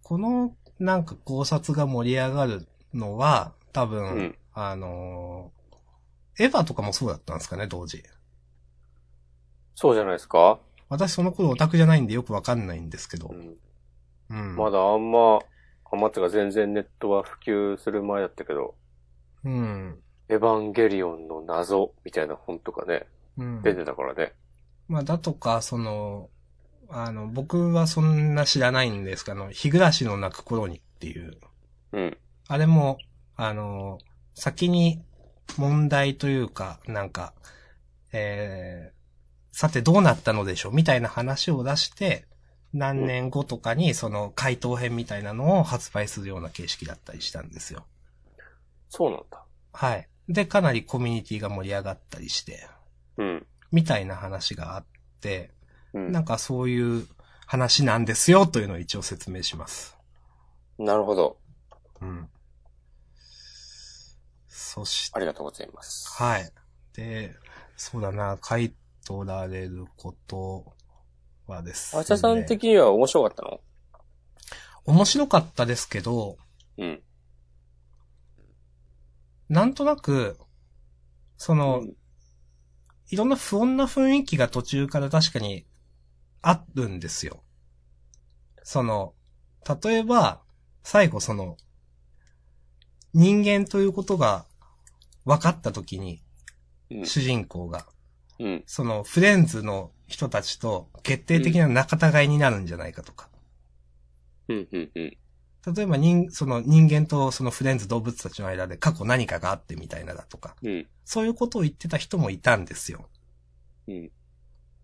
[0.04, 5.60] この、なんか考察が盛り上がるのは、多分、うんあのー
[6.42, 8.02] エヴァとかもそうだったんですかね、当時。
[9.76, 10.60] そうじゃないですか？
[10.88, 13.34] 私その頃オタクじゃないんでよくわかんないんですけどう。
[13.34, 13.58] ん。
[14.30, 14.56] うん。
[14.56, 15.40] まだあんま、
[15.92, 18.76] あんまってか全然ネットは普及する前だったけど、
[19.44, 20.00] うん。
[20.30, 23.06] エヴァンゲリオンの謎みたいな本とかね、
[23.38, 23.62] うん。
[23.62, 24.34] 出てたからね。
[24.88, 26.30] まあ、だとか、その、
[26.88, 31.38] あの、僕はそんな知らないんですけど、あの日暮らしの泣く頃にっていう、
[31.92, 32.18] うん。
[32.48, 32.98] あれも、
[33.42, 34.00] あの、
[34.36, 35.02] 先に
[35.56, 37.34] 問題というか、なんか、
[38.12, 40.74] えー、さてどうなったのでしょう？
[40.74, 42.28] みたいな話を出して、
[42.74, 47.86] 何年後とかにその回答編みたいなのを発売するような形式だったりしたんですよ。
[48.90, 49.46] そうなんだ。
[49.72, 50.10] はい。
[50.28, 52.68] で、かなりコミュニティが盛り上がったりして、
[53.16, 53.48] うん。
[53.72, 54.86] みたいな話があっ
[55.22, 55.52] て、
[55.94, 56.12] うん。
[56.12, 57.08] なんかそういう
[57.48, 59.98] 話なんですよというのを一応説明します。
[60.78, 61.38] なるほど。
[62.02, 62.30] うん。
[64.60, 66.10] そして、ありがとうございます。
[66.22, 66.52] はい。
[66.94, 67.34] で、
[67.78, 70.76] そうだな、書いとられること
[71.48, 72.02] はですね。
[72.02, 73.62] あちゃさん的には面白かったの？
[74.84, 76.38] 面白かったですけど、
[76.78, 77.02] うん。
[79.48, 80.38] なんとなく、
[81.38, 81.96] その、うん
[83.12, 85.66] いろんな不穏な雰囲気が途中から確かに
[86.44, 87.42] あるんですよ。
[88.62, 89.16] その、
[89.84, 90.44] 例えば、
[90.84, 91.58] 最後その、
[93.16, 94.46] 人間ということが
[95.26, 96.22] 分かった時に、
[96.92, 97.06] うん。
[97.06, 97.86] 主人公が、
[98.40, 98.64] うん。
[98.66, 103.30] そのフレンズの人たちと決定的な仲違いになるんじゃないかとか。
[104.48, 104.68] うん。
[104.72, 104.92] うん。
[104.96, 105.18] うん。
[105.76, 110.56] 例えば人、その人間とそのフレンズ動物たちの間で過去何かがあってみたいなだとか。
[110.64, 110.88] うん。
[111.06, 113.10] そういうことを言ってた人もいたんですよ。
[113.88, 114.12] うん。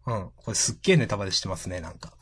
[0.08, 0.32] うん。
[0.36, 2.13] これすっげえネタバレしてますね、なんか。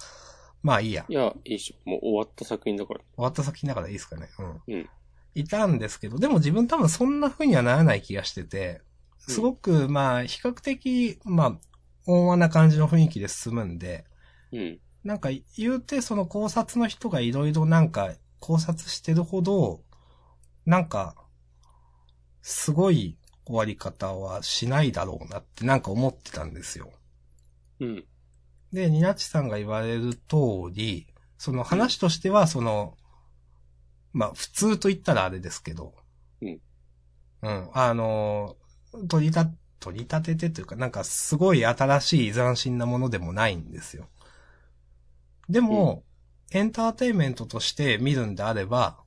[0.61, 1.05] まあいいや。
[1.09, 1.89] いや、いいっしょ。
[1.89, 2.99] もう終わった作品だから。
[2.99, 4.29] 終わった先だからいいですかね。
[4.39, 4.75] うん。
[4.75, 4.89] うん。
[5.35, 8.81] いたんですけど、でも自分多分そんな風にはならない気がしてて、
[9.17, 11.57] すごく、まあ、比較的、まあ、
[12.05, 14.05] 温和な感じの雰囲気で進むんで、
[14.51, 14.79] うん。
[15.03, 19.81] なんか言うてその考察の人がいろいろなんか考察してるほど、
[20.65, 21.15] なんか、
[22.41, 26.91] すごい終わり方はしないだろうなってなんか思ってたんですよ。
[27.79, 28.05] うん。
[28.71, 32.97] で、ニナチさんが言われる通り、その話としてはその、
[34.13, 35.93] まあ普通と言ったらあれですけど、
[36.41, 36.59] うん。
[37.41, 37.69] うん。
[37.73, 38.55] あの、
[39.09, 39.49] 取りた、
[39.79, 44.07] 取り立ててというか、なんかすごい新しい斬新なものでもないんですよ。
[45.49, 46.03] でも、
[46.51, 48.97] エンターテインメントとして見るんであれば、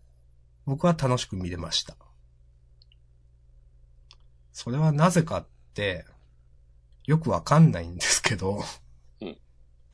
[0.66, 1.96] 僕は楽しく見れました。
[4.52, 6.04] それはなぜかって、
[7.04, 8.62] よくわかんないんですけど、
[9.20, 9.38] うん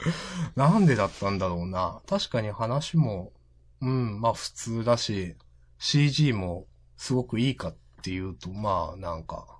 [0.56, 2.02] なんでだったんだろうな。
[2.06, 3.32] 確かに話も、
[3.82, 5.36] うん、まあ普通だし、
[5.78, 6.66] CG も
[6.96, 9.58] すごくいいかっていうと、まあなんか、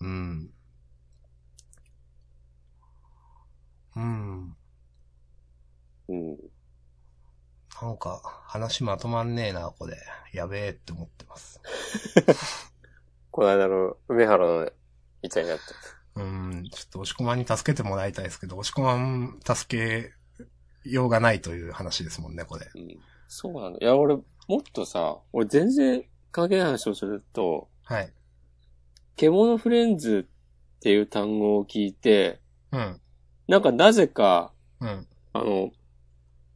[0.00, 0.50] うん。
[3.94, 4.56] うん。
[6.08, 6.36] うん。
[7.80, 9.96] なんか、話まとまんねえな、これ。
[10.32, 11.60] やべえって思ってます。
[13.30, 14.72] この間の梅原の
[15.22, 15.64] みたいになって
[16.16, 20.12] うん、ちょっと押し込まんに助けてもらいたいですけど、押し込まん助け
[20.88, 22.68] ようがないという話ですもんね、これ。
[22.74, 22.98] うん。
[23.32, 23.78] そうなんだ。
[23.80, 24.22] いや、俺、も
[24.58, 28.12] っとさ、俺全然関係ない話をすると、はい。
[29.14, 30.26] 獣フレンズ
[30.76, 32.40] っていう単語を聞いて、
[32.72, 33.00] うん。
[33.46, 35.06] なんかなぜか、うん。
[35.32, 35.70] あの、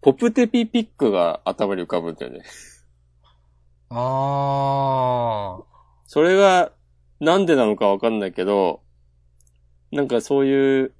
[0.00, 2.42] ポプテピピックが頭に浮かぶんだよね。
[3.90, 5.64] あー。
[6.08, 6.72] それが、
[7.20, 8.82] なんでなのかわかんないけど、
[9.92, 10.92] なんかそういう、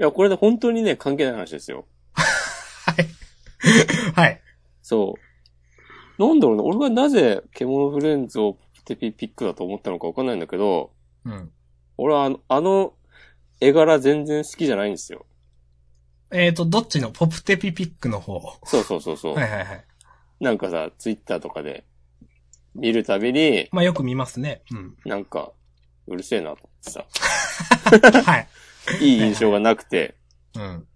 [0.00, 1.86] いや、これで本当にね、関係ない話ですよ。
[2.14, 3.06] はい。
[4.14, 4.42] はい。
[4.88, 5.16] そ
[6.18, 6.26] う。
[6.26, 10.92] なんだろうな、俺がなぜ、獣フレンズをポプテピピックだと思ったのかわかんないんだけど、
[11.26, 11.52] うん。
[11.98, 12.94] 俺はあの、あの
[13.60, 15.26] 絵柄全然好きじゃないんですよ。
[16.30, 17.10] えーと、どっちの？
[17.10, 18.40] ポプテピピックの方。
[18.64, 19.34] そうそうそうそう。
[19.34, 19.84] はいはいはい。
[20.40, 21.84] なんかさ、ツイッターとかで
[22.74, 24.62] 見るたびに、まあよく見ますね。
[24.70, 24.96] うん。
[25.04, 25.52] なんか、
[26.06, 28.48] うるせえなと思ってさ、 はい。
[29.04, 30.14] いい印象がなくて、
[30.56, 30.87] うん。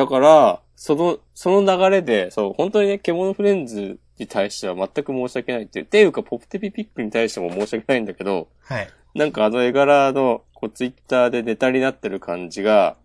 [0.00, 8.88] だから、その、その流れで、そう、本当にね、獣フレンズに対しては全く申し訳ないっていう、っていうか、ポプテピピックに対しても申し訳ないんだけど、はい。
[9.14, 12.96] なんかあの絵柄の、こう、ツイッターでネタになってる感じが、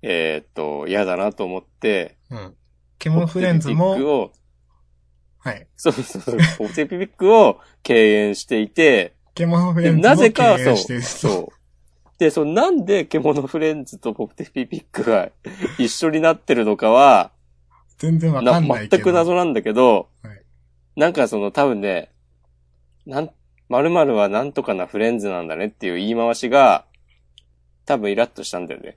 [0.00, 2.54] えーっと、嫌だなと思って、うん。
[2.98, 4.32] ケモンフレンズも、を、
[5.38, 5.66] はい。
[5.76, 11.53] そうそうそう、ポプテピピックを敬遠していて、 ケモンフレでンズもなぜか、そう、経営してるそう。
[12.18, 15.30] で、そう、なんで獣フレンズとポプテピピックが
[15.78, 17.32] 一緒になってるのかは、
[17.98, 18.96] 全然わなかんないけど。
[18.96, 20.44] 全く謎なんだけど、はい
[20.96, 22.12] なんかその多分ね、
[23.04, 23.30] なん、
[23.68, 26.84] 〇〇はなんとかなフレンズなんだねっていう言い回しが、
[27.84, 28.96] 多分イラッとしたんだよね。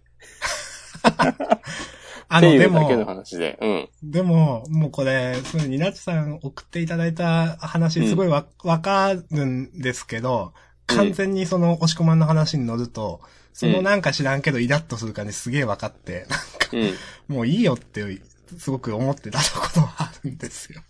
[2.29, 3.57] あの、でも、話で。
[3.61, 3.89] うん。
[4.03, 10.53] でも、もうこれ、そのニナチさん送っていただいた話、すごいわ、わかるんですけど、
[10.87, 13.21] 完全にその、押し込まんの話に乗ると、
[13.53, 16.25] そのなんか知らんけどイラッとする感じすげえ分かって、
[17.29, 17.35] うん。
[17.35, 18.21] もういいよって、
[18.57, 20.81] すごく思ってたことはあるんですよ。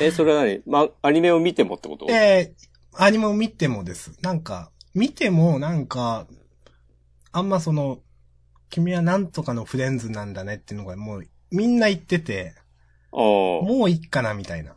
[0.00, 0.62] え、それは何？
[0.66, 2.06] ま、アニメを見てもってこと？
[2.06, 2.54] で、
[2.94, 4.12] アニメを見てもです。
[4.22, 6.26] なんか、見てもなんか、
[7.32, 8.00] あんまその、
[8.68, 12.54] 君はなんとかのフレンズなんだねっていうのがもうみんな言ってて、
[13.12, 14.74] もういいかなみたいな。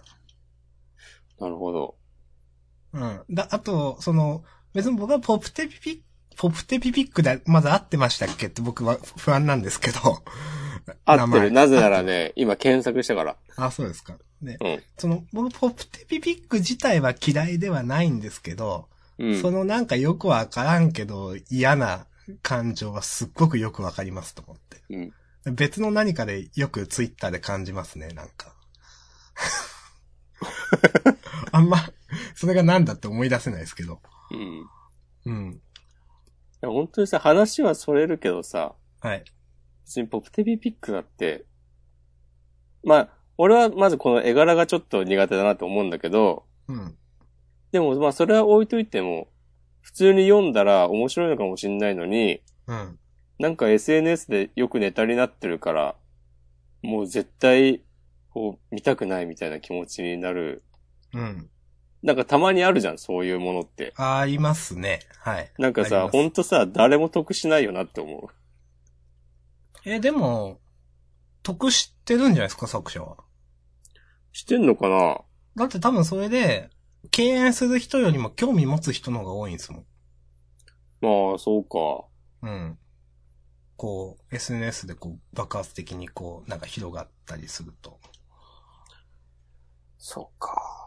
[1.39, 1.95] なるほど。
[2.93, 3.21] うん。
[3.29, 6.03] だ、あと、その、別に僕はポプテピピック、
[6.37, 9.99] ポプテピピックでまだ合ってましたっけって僕は不安なんですけど。
[11.05, 11.51] 合ってる。
[11.51, 13.35] なぜならね、今検索したから。
[13.57, 14.17] あ、そうですか。
[14.41, 14.57] ね。
[14.61, 14.83] うん。
[14.97, 19.41] その、僕、ポプテピピック自体は嫌いではないんですけど、うん。
[19.41, 22.07] そのなんかよくわからんけど嫌な
[22.41, 24.81] 感情はすっごくよくわかりますと思って。
[24.89, 25.55] うん。
[25.55, 28.53] 別の何かでよくツイッターで感じますね、なんか。
[31.51, 31.89] あんま、
[32.35, 34.01] それが何だって思い出せないですけど。
[34.31, 34.39] うん。
[34.39, 34.63] い
[35.25, 35.61] うん。
[36.61, 39.23] や本当にさ、話はそれるけどさ、はい。
[39.85, 41.45] 別にポプテビピックだって、
[42.83, 46.97] まあ、俺はまずこの絵柄がちょっと苦手だなと思うんだけど、うん。
[47.71, 49.29] でもまあそれは置いといても、
[49.81, 52.99] 普通に読んだら面白いのかもしんないのに、うん。
[53.39, 55.95] なんか SNS でよくネタになってるから、
[56.81, 57.81] もう絶対、
[58.31, 60.63] こう、見たくないみたいな気持ちになる。
[61.13, 61.49] うん。
[62.01, 63.93] なんかたまにあるじゃん、そういうものって。
[63.97, 65.01] ありますね。
[65.19, 65.51] はい。
[65.57, 68.27] なんかさ、ほんとさ、誰も得しないよなって思う。
[69.85, 70.59] え、でも、
[71.43, 73.17] 得してるんじゃないですか、作者は。
[74.31, 75.21] してんのかな？
[75.55, 76.69] だって多分それで、
[77.11, 79.85] 敬遠する人よりも興味持つ人の方が多いんですもん。
[81.01, 82.05] まあ、そうか。
[82.43, 82.77] うん。
[83.75, 87.99] こう、SNS でこう、爆発的にこう、なんか広がったりすると。
[89.97, 90.78] そうか。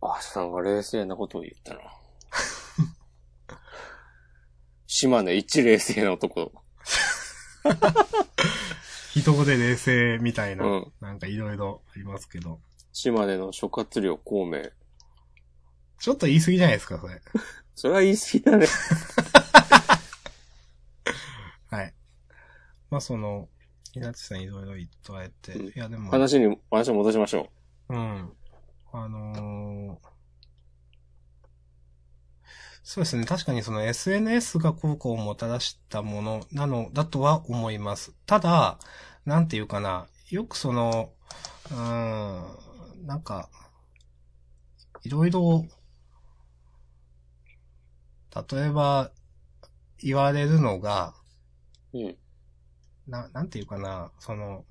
[0.00, 1.80] あ、さんが冷静なことを言ったな。
[4.86, 6.50] 島根一冷静な男。
[9.14, 12.60] 人語で冷静みたいな、うんなんかいろいろありますけど。
[12.92, 14.70] 島根の諸葛亮孔明。
[16.00, 17.20] ちょっと言い過ぎじゃないですか、それ。
[17.74, 18.66] それは言い過ぎだね。
[21.70, 21.94] はい。
[22.90, 23.48] まあその、
[23.94, 27.50] 稲地さんいろいろ言っとあえて、うんいやでも、話に、話を戻しましょ
[27.88, 28.32] うん。
[29.04, 30.08] あのー
[32.82, 33.24] そうですね。
[33.26, 38.14] 確かにその SNS が効果をもたらしたものなのだとは思います。
[38.24, 38.78] ただ、
[39.26, 40.06] なんていうかな。
[40.30, 41.12] よくその、
[41.70, 43.50] うーん、なんか、
[45.02, 45.66] いろいろ、
[48.50, 49.10] 例えば、
[50.02, 51.14] 言われるのが、
[51.92, 51.98] う。
[51.98, 52.16] うん。
[53.06, 54.64] な、なんていうかな、その、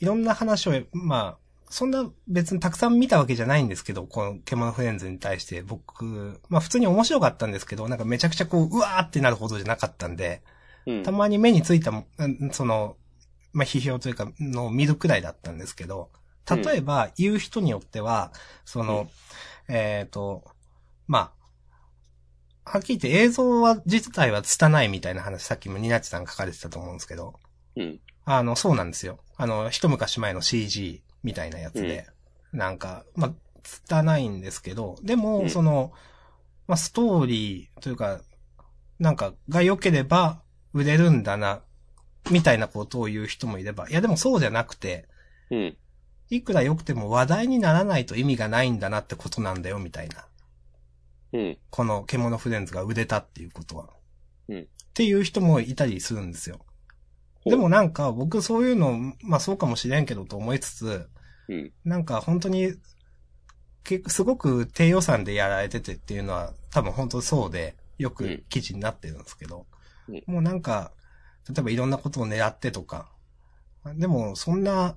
[0.00, 1.43] いろんな話を、まあ、
[1.74, 10.40] そんな別にたくさん見たわけじゃないんですけど、この獣フレンズに対して僕、まあ普通に面白かったんですけど、なんかめちゃくちゃこう、うわーってなるほどじゃなかったんで、
[10.86, 11.02] うん。
[11.02, 11.90] たまに目についた
[12.52, 12.96] その、
[13.52, 16.10] まあ批評というか、のを見るくらいだったんですけど、
[16.48, 18.30] 例えば言う人によっては、
[18.64, 19.08] その、
[19.66, 20.44] えっ、と、
[21.08, 21.32] ま
[22.64, 27.34] あ、はっきり言って映像は、自体は拙いみたいな話、さっきもニナチさん書かれてたと思うんですけど、
[27.74, 27.98] うん。
[28.26, 29.18] あの、そうなんですよ。
[29.36, 32.06] あの、一昔前の CG みたいなやつで、
[32.52, 33.32] なんか、まあ、
[33.62, 35.92] 拙いんですけど、でも、うんその、
[36.68, 38.20] まあ、ストーリーというか、
[39.00, 40.40] なんか、が良ければ
[40.72, 41.62] 売れるんだな、
[42.30, 45.08] みたいなことを言う人もいれば、いやでもそうじゃなくて、
[45.50, 45.76] うん。
[46.30, 50.26] いくら良くても話題にならないと意味がないんだなってことなんだよ、みたいな。
[51.32, 51.58] うん。
[51.70, 53.88] この獣フレンズが売れたっていうことは。
[54.48, 56.60] うんっていう人もいたりするんですよ。
[57.44, 61.08] でもなんか僕そういうの、まあそうかもしれんけどと思いつつ、
[61.48, 61.72] うん。
[61.84, 62.74] なんか本当に、
[63.82, 69.66] 結すごく低予算でやられててっていうのは多分本当そうで、よくうん記事になってるんですけど、
[70.08, 70.92] うんもうなんか、
[71.48, 73.10] 例えばいろんなことを狙ってとか、
[73.96, 74.96] でもそんな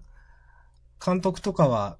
[1.04, 1.98] 監督とかは、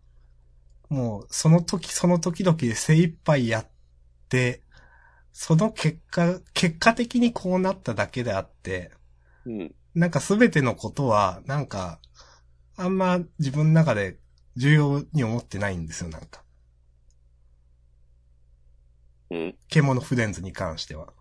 [0.90, 3.68] もうその時その時々で精一杯やっ
[4.30, 4.62] て、
[5.34, 8.92] その結果、結果的にこうなっただけであって、
[9.46, 9.76] うん。
[9.94, 12.00] なんかすべてのことは、なんか、
[12.76, 14.18] あんま自分の中で
[14.58, 16.42] 重要に思ってないんですよ、なんか。
[19.30, 19.56] うん。
[19.70, 21.14] 獣フレンズに関しては。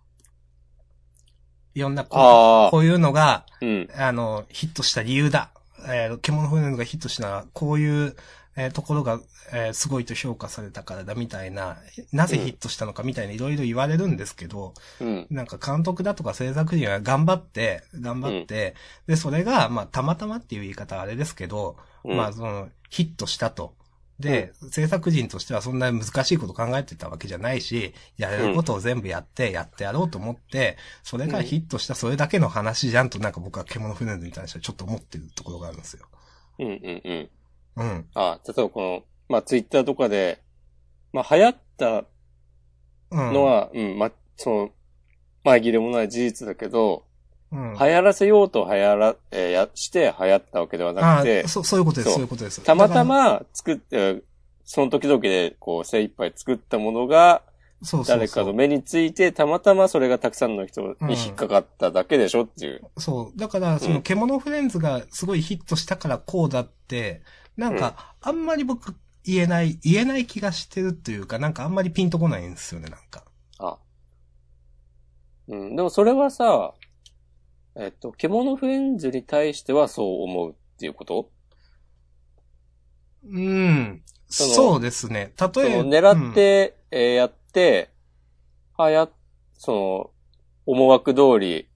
[1.75, 3.89] いろんなこああこういうのが、うん。
[3.95, 5.51] あの、ヒットした理由だ。
[5.87, 8.17] えー、獣フレンズがヒットしたのは、こういう、
[8.59, 9.21] えーところが、
[9.53, 11.77] えーすごいと評価されたからだ、みたいな、
[12.13, 15.27] なぜヒットしたのかみたいないろいろ言われるんですけど、うん。
[15.31, 18.75] なんか監督だとか制作陣が頑張って、頑張って、
[19.07, 23.75] で、それが、まあ、たまたまっていう言い方はあれですけど、うんまあ、その、ヒットしたと。
[24.19, 36.07] で、制作陣としてはそんな難しいこと考えてたわけじゃないし、やれることを全部やって、やってやろうと思って、それがヒットしたそれだけの話じゃんとなんか僕は獣フレンズに対してはちょっと思ってるところがあるんですよ。
[36.59, 36.67] うん。
[36.67, 37.03] うん。
[37.05, 37.31] うん。
[37.77, 38.07] うん。
[38.15, 40.41] あ例えばこの、まあ、ツイッターとかで、
[41.13, 42.05] まあ、流行った
[43.11, 43.33] うん。
[43.35, 44.71] のは、うん、ま、その、
[45.45, 47.06] 紛れもない事実だけど、
[47.53, 52.63] うん、流行らせようと流行ら、えーや、して流行ったわけではなあくて、そそういうことです、そういうことです。
[52.63, 54.23] たまたま作って、
[54.65, 57.43] その時々で、こう、精一杯作ったものが、ら、
[57.83, 62.83] そうそう誰かの目について、たまたまそれがたくさんの人に引っかかっただけでしょっていう。
[62.99, 63.39] そう。
[63.39, 67.23] だから、その、獣フレンズがすごいヒットしたからこうだって、
[67.57, 73.25] なんか、あんまり僕、言えない、言えない気がしてるっていうか、なんかあんまりピンとこないんですよね、なんか。
[73.59, 73.77] あ。
[75.49, 76.75] うん、でもそれはさ、
[77.79, 81.31] えっと、獣フレンズに対してはそう思うっていうこと？
[83.29, 84.03] うん。
[84.29, 85.33] そのそうですね。
[85.37, 87.91] そ例えの狙っ、て、えーやって、
[88.77, 89.09] はや、
[89.59, 90.11] その、
[90.65, 91.69] 思惑通り、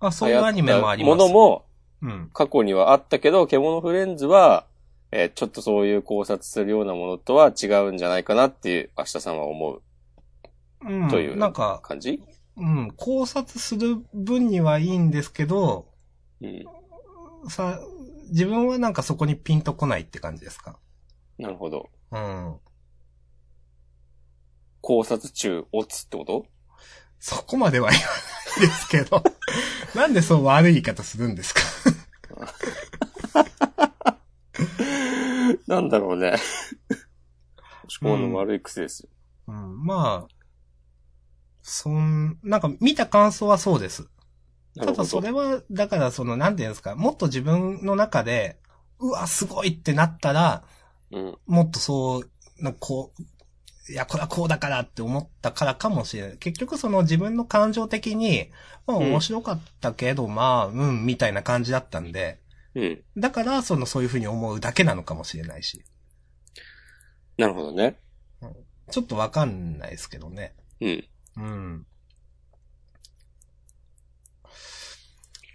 [0.00, 1.16] うんあ、そういうアニメもあたります。
[1.16, 1.64] ものも
[2.02, 2.30] うん。
[2.34, 4.66] 過去にはあったけど、獣フレンズは、
[5.12, 9.82] えーちょっとそういう考察するようなものとは違うんじゃないかなっていう、明日さんは思う
[10.84, 11.08] うん。
[11.08, 12.20] というなんか、感じ？
[12.56, 15.92] うん、考察する分にはいいんですけど、
[16.40, 16.64] うん。
[17.50, 17.78] さ、
[18.28, 20.78] 自分はなんかそこにピンとこないって感じですか？
[21.38, 21.90] なるほど。
[22.12, 22.56] うん。
[24.80, 26.46] 考察中、オツってこと？
[27.18, 29.22] そこまでは言わないですけど、
[29.94, 31.60] なんでそう悪い言い方するんですか？
[35.66, 36.36] なんだろうね。
[38.02, 39.08] 思考の悪い癖ですよ。
[39.48, 40.35] うん、まあ、
[41.68, 44.08] そん、なんか見た感想はそうです。
[44.78, 48.60] ただそれは、だからその、なんていうんですか、もっと自分の中で、
[49.00, 50.62] うわ、すごいってなったら、
[51.10, 51.38] うん。
[51.46, 52.30] もっとそう、
[52.62, 56.38] なんかこう、いや、これはこうだからって思ったからかもしれない。
[56.38, 58.48] 結局その自分の感情的に、
[58.86, 62.38] まあうん面白かったけど、まあ、うん、みたいな感じだったんで、
[62.76, 63.02] うん。
[63.16, 65.82] だから、その、そういうふうに思うだけなのかもしれないし。
[67.36, 67.98] なるほどね。
[68.92, 70.54] ちょっとわかんないですけどね。
[70.80, 71.04] うん。
[71.36, 71.86] うん。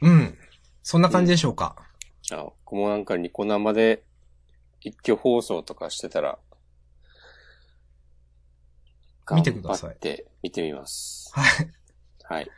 [0.01, 0.37] うん。
[0.83, 1.75] そんな感じでしょうか。
[2.31, 4.03] あ、僕もなんかニコ生で
[4.81, 6.39] 一挙放送とかしてたら、
[9.33, 11.31] 見てくださいって見てみます。
[11.33, 11.71] はい。
[12.23, 12.51] はい。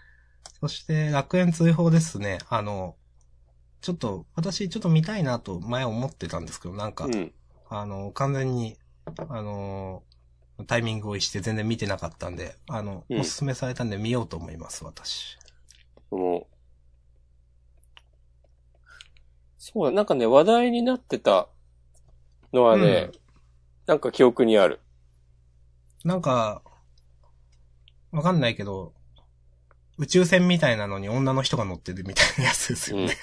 [0.59, 2.39] そして、楽園追放ですね。
[2.49, 2.95] あの、
[3.81, 7.33] ちょっと、私ちょっと見たいなと前思ってたんですけど、なんか、うん。
[7.69, 8.77] あの、完全に、
[9.17, 10.03] あの、
[10.67, 15.37] タイミングを逸して全然見てなかったんで、あの、うんおすすめされたんで見ようと思います、私。
[16.11, 16.45] もう、
[19.57, 21.47] そうだ、なんかね、話題になってた
[22.51, 23.23] のはね、うん
[23.85, 24.79] なんか記憶にある。
[26.05, 26.61] なんか、
[28.11, 28.93] わかんないけど、
[29.97, 33.17] 宇宙船みたいなのに女の人が乗ってるみたいなやつですよね。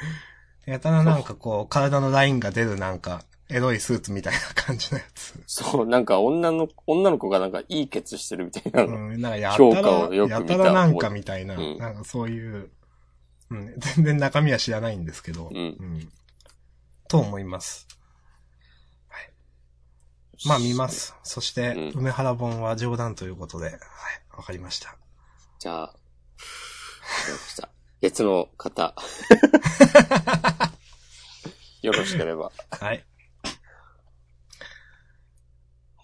[0.66, 5.34] やたらなんかこう、体のラインが出るなんか、エロいスーツみたいな感じのやつ。
[5.46, 9.08] そう、なんか女の、女の子がなんかいいケツしてるみたいなの。
[9.08, 12.70] うん、なんかやた評価ら、をよく見たやたらなんかみたいな、うんなんかそういう、
[13.50, 16.08] うん、全然中身は知らないんですけど、うん
[17.08, 17.86] と思います。
[19.08, 19.30] はい。
[20.46, 20.88] まあ見ま。
[20.88, 21.14] す。
[21.22, 23.76] そして、うん梅原本は冗談ということで、はい、
[24.36, 24.96] わかりました。
[25.58, 25.94] じゃあ、わか
[27.26, 27.68] りました。
[28.00, 28.94] 別の方。
[31.82, 32.50] よろしければ。
[32.70, 33.04] はい。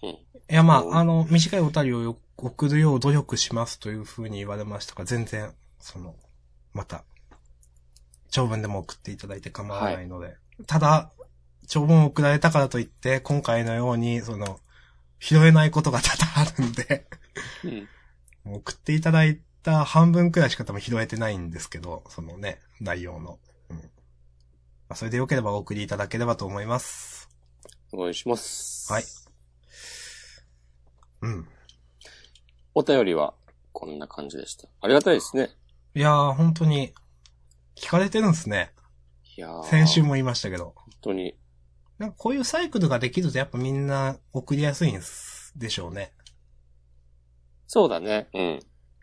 [0.03, 0.17] うん。
[0.51, 6.13] いや、まうんあ、あの、短いお便りをよ送るよう努力しますというふうに言われましたが、全然、その、
[6.73, 7.05] また、
[8.31, 10.35] 長文でも送っていただいて構わないので。
[10.67, 11.11] ただ、
[11.67, 14.59] 長文を送られたからといって、今回のように、その、
[15.21, 17.07] 拾えないことが多々あるんで、
[18.43, 18.53] うん。
[18.57, 23.39] 送っていただいた半分くらいしか多分拾えてないんですけど、そのね、内容の。
[23.69, 23.77] うん。
[23.77, 23.83] ま
[24.89, 27.29] あ、それでよければお送りいただければと思います。
[27.93, 28.91] お願いします。
[28.91, 29.30] はい。
[31.21, 31.47] うん。
[32.73, 33.33] お便りは、
[33.73, 34.67] こんな感じでした。
[34.81, 35.51] ありがたいですね。
[35.95, 36.93] いやー、本当に、
[37.75, 38.73] 聞かれてるんですね。
[39.37, 40.73] いやー先週も言いましたけど。
[40.75, 41.37] 本当に、
[41.97, 46.13] なんかこういうサイクルができるとやっぱみんな送りやすいんですでしょうね。
[47.67, 48.27] そうだね。
[48.33, 48.59] うん。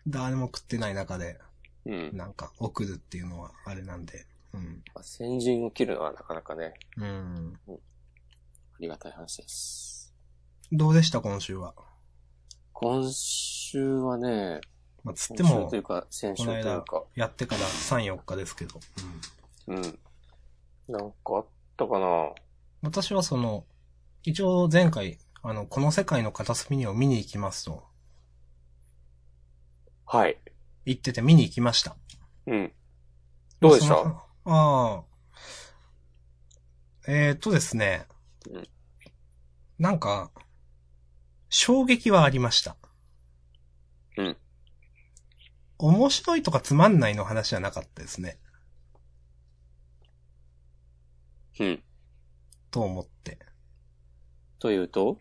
[0.07, 1.39] 誰も送ってない中で、
[1.85, 2.15] うん。
[2.15, 4.25] なんか送るっていうのはあれなんで。
[4.53, 4.83] うん。
[5.01, 7.59] 先陣を切るのはなかなかね、うん。
[7.67, 7.71] あ
[8.79, 10.13] りがたい話です。
[10.71, 11.73] どうでした今週は？
[12.81, 14.61] 今週はね、
[15.03, 18.79] まあ、つってもという、か、先週というか、やってから3、4日ですけど。
[19.67, 19.75] うん。
[19.75, 19.99] うん。
[20.87, 22.29] なんかあったかな
[22.81, 23.65] 私はその、
[24.23, 27.83] 一応前回、あの、この世界の片隅にを見に行きますと
[30.05, 30.37] はい。
[30.85, 31.97] 言ってて見に行きました。
[32.47, 32.71] うん。
[33.59, 33.95] どうでした？
[33.95, 35.03] ああ。
[37.09, 38.07] えー、っとですね。
[38.49, 38.67] うん
[39.77, 40.31] なんか、
[41.49, 42.77] 衝撃はありました。
[44.17, 44.37] うん。
[45.77, 48.39] 面白いとかつまんないの話じゃなかったですね。
[51.59, 51.83] うん。
[52.71, 53.39] と思って。
[54.59, 55.17] というと？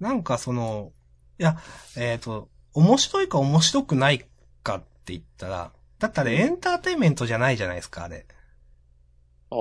[0.00, 0.92] なんかその、
[1.38, 1.58] いや、
[1.96, 4.26] えっ、と、面白いか面白くない
[4.62, 8.26] かって言ったら、だったらエンターテインメントじゃないじゃないですか、あれ。
[9.50, 9.56] ああ。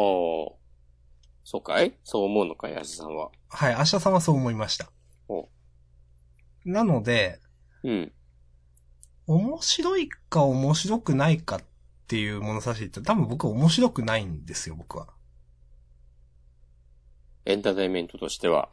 [1.45, 1.97] そうかい？
[2.03, 3.29] そう思うのかい、安田さんは。
[3.49, 4.87] はい、明日さんはそう思いましたお。
[6.65, 7.39] なので、
[7.83, 8.11] うん。
[9.27, 11.63] 面白いか面白くないかっ
[12.07, 15.07] ていう物差しったら多分僕は面白くないんですよ、僕は。
[17.45, 18.69] エンターテインメントとしては。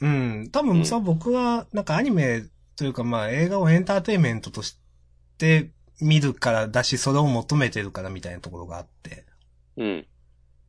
[0.00, 0.48] うん。
[0.52, 2.42] 多分さ、うん僕は、なんかアニメ
[2.76, 4.78] というかまあ映画をエンターテインメントとし
[5.38, 9.26] て見るからだし、それを求めてるからみたいなところがあって。
[9.76, 10.06] うん。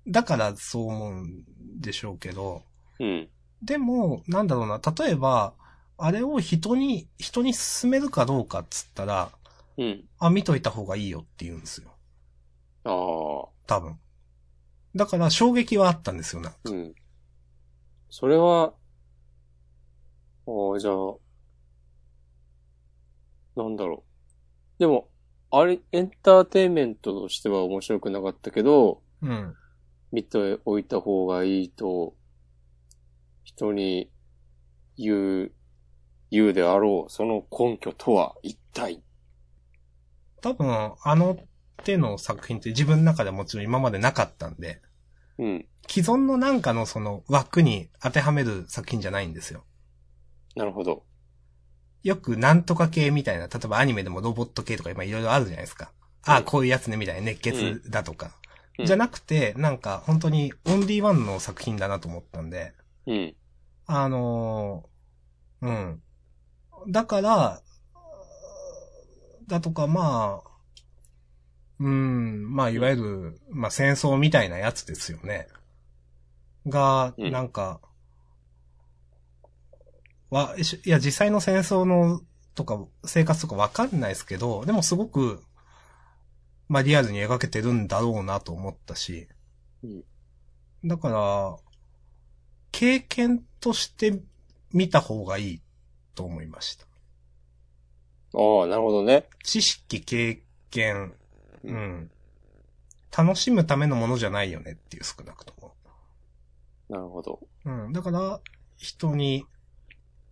[0.08, 1.44] だからそう思うん
[1.80, 2.64] でしょうけど。
[3.00, 3.30] うん。
[3.62, 5.54] でも、なんだろうな、例えば、
[5.98, 9.32] あれを人に、人に勧めるかどうかっつったら、
[9.78, 10.06] うん。
[10.20, 11.90] あ、見といた方がいいよって言うんですよ。
[12.84, 13.50] ああ。
[13.68, 14.00] 多分。
[14.96, 16.54] だから衝撃はあったんですよな。
[16.66, 16.94] うん。
[18.10, 18.74] それは、
[20.48, 20.96] ああ、じゃあ、
[23.56, 24.04] なんだろ
[24.78, 24.80] う。
[24.80, 25.10] でも、
[25.52, 29.56] あれ、エンターテインメントとしては面白くなかったけど、うん。
[30.12, 32.16] 見ておいた方がいいと、
[33.50, 34.12] 人に
[34.96, 35.52] 言う、
[36.30, 39.02] 言うであろう、その根拠とは一体？
[40.42, 41.38] 多分、あの
[41.84, 44.82] 手の作品って自分の中ではもちろん今までなかったんで、
[45.40, 45.66] うん。
[45.90, 49.66] 既存のなんかのその枠に当てはめる作品じゃないんですよ。
[50.56, 51.04] なるほど。
[52.04, 55.92] よくなんとか系みたいな、例えばアニメでもロボット系とか今いろいろあるじゃないですか。
[56.24, 58.28] ああ、うんこういうやつねみたいな熱血だとか。
[58.28, 58.32] うん
[58.82, 62.72] じゃなくて、なんか本当にオンリーワンの作品だなと思ったんで、
[63.08, 63.36] うん。
[63.92, 66.04] あのーうん。
[66.92, 67.62] だから、
[69.48, 70.50] だとかまあ、
[71.80, 75.48] うん、まあいわゆる、まあ戦争みたいなやつですよね。
[76.68, 77.82] が、うんなんか、
[80.30, 82.22] わ、いや実際の戦争の
[82.54, 85.42] とか生活とかわかんないですけど、でもすごく、
[86.68, 89.28] まあリアルに描けてるんだろうなと思ったし、
[89.82, 90.04] うん
[90.86, 91.58] だから、
[92.72, 94.22] 経験として
[94.72, 95.62] 見た方がいい
[96.16, 96.86] と思いました。
[98.34, 99.28] ああ、なるほどね。
[99.44, 101.14] 知識、経験、
[101.64, 102.12] ううんん。
[103.16, 105.74] 楽しむためのものじゃないよねっていう少なくとも。
[106.90, 107.40] なるほど。
[107.66, 107.94] うん。
[107.94, 108.42] だから、
[108.78, 109.46] 人に、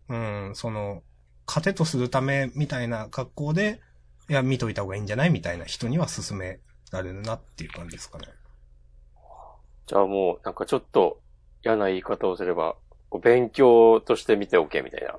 [0.09, 1.03] うん、その、
[1.47, 3.81] 糧とするためみたいな格好で、
[4.29, 6.59] いや、見といた方がいいんじゃないみたいな人には勧め
[6.91, 8.27] られるなっていう感じですかね。
[9.87, 11.19] じゃあもう、なんかちょっと
[11.63, 12.75] 嫌な言い方をすれば、
[13.21, 15.15] 勉強として見ておけ、みたいな。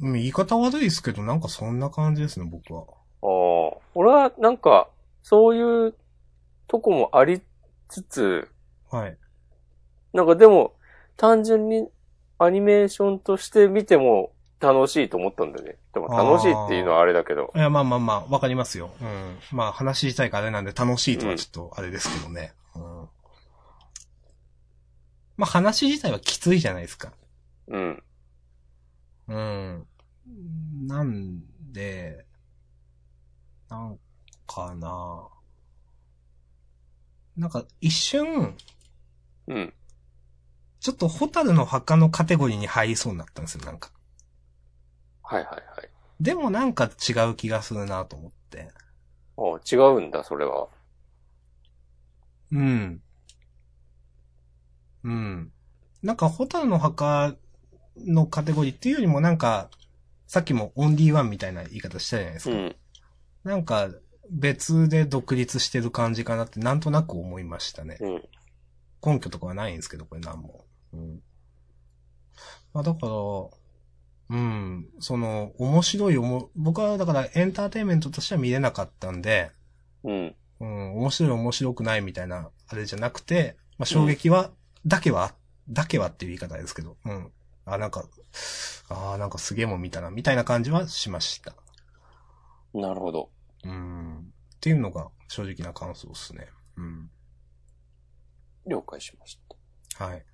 [0.00, 2.82] うん、言い方悪いですけど、なんかそんな感じですね、僕は。
[2.82, 3.78] ああ。
[3.94, 4.88] 俺はなんか、
[5.22, 5.94] そういう
[6.66, 7.40] とこもあり
[7.88, 8.48] つつ、
[8.90, 9.16] はい。
[10.12, 10.74] なんかでも、
[11.16, 11.88] 単純に
[12.38, 15.76] アニメーションとして見ても楽しいと思ったんだよね。
[15.92, 17.52] でも楽しいっていうのはあれだけど。
[17.54, 18.90] いや、まあまあまあ、わかりますよ。
[19.00, 19.38] うん。
[19.52, 22.52] まあ話自体があれなんで楽しいとはちょっとあれですけどね。
[25.36, 25.42] うん。
[25.42, 27.12] まあ話自体はきついじゃないですか。
[27.68, 28.02] うん。
[29.28, 29.86] うん。
[30.86, 31.40] なん
[31.72, 32.26] で、
[33.68, 33.98] なん
[34.46, 35.28] かな
[37.36, 38.56] なんか、一瞬、
[39.48, 39.74] うん。
[40.80, 43.90] ちょっとホタルの墓のカテゴリーに入りそうになったんですよ、なんか。
[45.22, 45.90] はいはいはい。
[46.20, 48.70] でもなんか違う気がするなと思って。
[49.36, 50.68] あ違うんだ、それは。
[52.52, 53.02] うん。
[55.04, 55.52] うん。
[56.02, 57.34] なんか、ホタルの墓
[57.96, 59.70] のカテゴリーっていうよりもなんか、
[60.26, 62.56] さっきもオンリーワンみたいな言い方したじゃないですか。
[62.56, 62.76] うん。
[63.44, 63.90] なんか、
[64.30, 67.98] 別で独立してる感じかなってなんとなく思いましたね。
[68.00, 68.22] うん。
[69.04, 70.64] 根拠とかはないんですけど、これなんも。
[70.92, 71.20] うん。
[72.72, 73.12] まあだから、
[74.30, 79.50] うん、その、面白いおも、僕はだからエンターテインメントとしては見れなかったんで、
[80.02, 80.34] うん。
[80.60, 84.50] うん、面白い面白くないみたいな、あれじゃなくて、まあ衝撃は、
[84.86, 85.34] だけは、
[85.68, 87.32] だけはっていう言い方ですけど、うん。
[87.64, 88.08] あ、なんか、
[88.88, 91.54] ああ、なんかすげえもん見たな、みたいな感じはしました。
[92.74, 93.30] なるほど。
[93.64, 94.18] うん。
[94.18, 94.22] っ
[94.60, 96.48] ていうのが正直な感想ですね。
[96.76, 97.10] うん。
[98.66, 99.38] 了解しまし
[99.98, 100.04] た。
[100.04, 100.24] はい。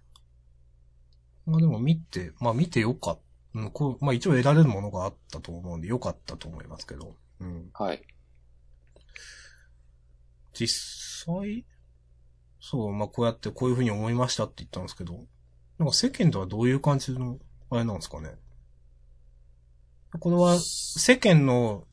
[1.47, 3.21] まあでも見て、まあ見てよかった。
[3.53, 7.17] うん、こう、まあ一応得られるものがあったと思うんでよかったと思いますけど。
[7.41, 7.71] うん。
[7.75, 8.03] はい。
[10.53, 11.67] 実際、
[12.61, 15.15] そう、まあこうやってこういうふうに思いましたって言ったんですけど、
[15.79, 17.39] なんか世間とはどういう感じの、
[17.71, 18.31] あれなんですかね？
[20.19, 21.85] これは世間の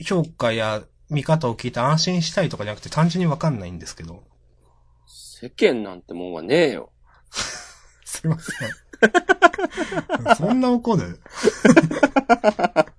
[0.00, 4.22] 評価や見方を聞いて安心したいとかじゃなくて単純にわかんないんですけど。
[5.06, 6.90] 世間なんてもんはねえよ。
[8.06, 8.70] すいません。
[10.38, 11.20] そんな怒る？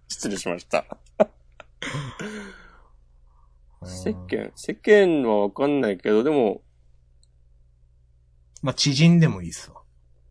[0.09, 0.85] 失礼しました。
[3.85, 6.61] 世間、世間はわかんないけど、でも、
[8.65, 9.77] まあ、知人でもいいっすわ。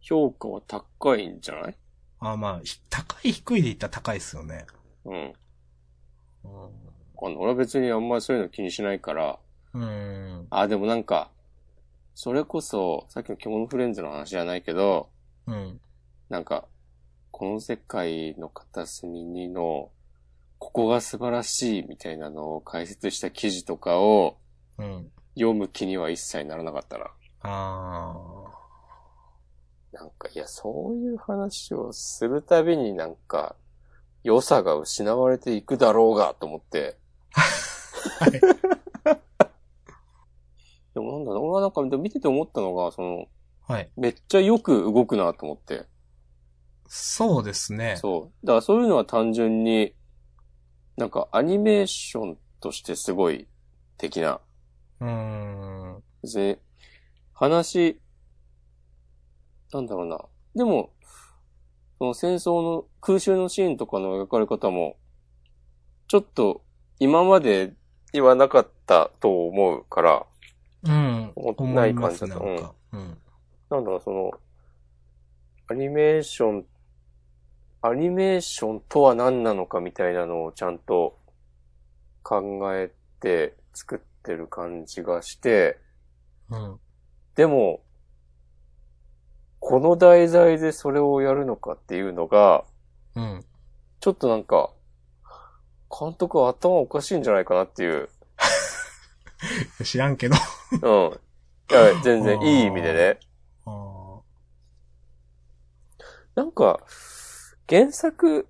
[0.00, 1.76] 評価は高いんじゃない？
[2.18, 4.66] あまあ、ひ高い低いで言ったら高いっすよね。
[5.04, 5.32] うん。
[7.22, 9.38] 俺は別にあんまりそういうの気にしないから、
[9.72, 10.48] うん。
[10.50, 11.30] あ、でもなんか、
[12.16, 15.10] それこそ、さっきの獣フレンズの話じゃないけど、
[15.46, 15.80] うん。
[16.28, 16.66] なんか、
[17.30, 19.92] この世界の片隅にの、
[20.58, 24.38] ここが素晴らしいみたいなのを解説した記事とかを
[24.78, 25.08] うん。
[25.36, 27.12] 読む気には一切ならなかったな。
[27.44, 28.44] あ
[29.92, 33.54] なんか、いや、そういう話をするたびになんか、
[34.24, 36.98] 良さが失われていくだろうが、と思って。
[37.30, 38.32] は い
[40.94, 43.26] でもなんだろう、俺はなんか見てて思ったのが、その、
[43.66, 43.72] あ。
[43.74, 43.90] はい。
[43.96, 45.86] めっちゃよく動くなと思って。
[46.86, 47.96] そうですね。
[47.96, 48.46] そう。
[48.46, 49.94] だからそういうのは単純に、
[50.96, 53.48] なんかアニメーションとしてすごい
[53.96, 54.40] 的な。
[55.00, 55.06] う。
[55.06, 56.02] ん。
[56.22, 56.58] 別に、
[57.34, 58.00] 話、
[59.72, 60.24] なんだろうな。
[60.54, 60.92] でも、
[61.98, 64.96] その戦争の空襲のシーンとかの描かれ方も、
[66.06, 66.62] ちょっと
[66.98, 67.74] 今まで
[68.12, 70.26] にはなかったと思うから、
[70.84, 71.32] うん。
[71.34, 72.36] 思思ないい感じだった。
[72.92, 73.18] うん。
[73.70, 74.30] なんだろう、その、
[75.66, 76.66] アニメーション、
[77.82, 81.18] アニメーションとは何なのかみたいなのをちゃんと
[82.22, 85.78] 考えて作ってる感じがして、
[86.50, 86.80] うん。
[87.34, 87.80] でも、
[89.60, 92.64] この題材でそれをやるのかっていうのが、
[93.14, 93.44] うん。
[94.00, 94.70] ちょっとなんか、
[95.90, 98.08] 監督は頭おかしいんじゃないかなっていう。
[99.84, 100.36] 知らんけど。
[100.72, 101.20] うん。
[101.70, 103.20] いや、全然いい意味でね。
[106.34, 106.80] なんか、
[107.68, 108.48] 原作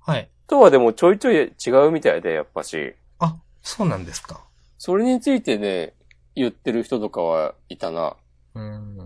[0.00, 0.28] はい。
[0.48, 1.34] とはでもちょいちょい
[1.64, 2.94] 違うみたいで、やっぱし。
[3.20, 4.44] あ、そうなんですか。
[4.76, 5.94] それについてね、
[6.34, 8.16] 言ってる人とかはいたな。
[8.54, 8.96] うん。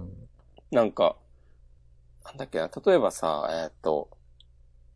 [0.71, 1.17] なんか、
[2.25, 4.11] なんだっけな、例えばさ、えーっと、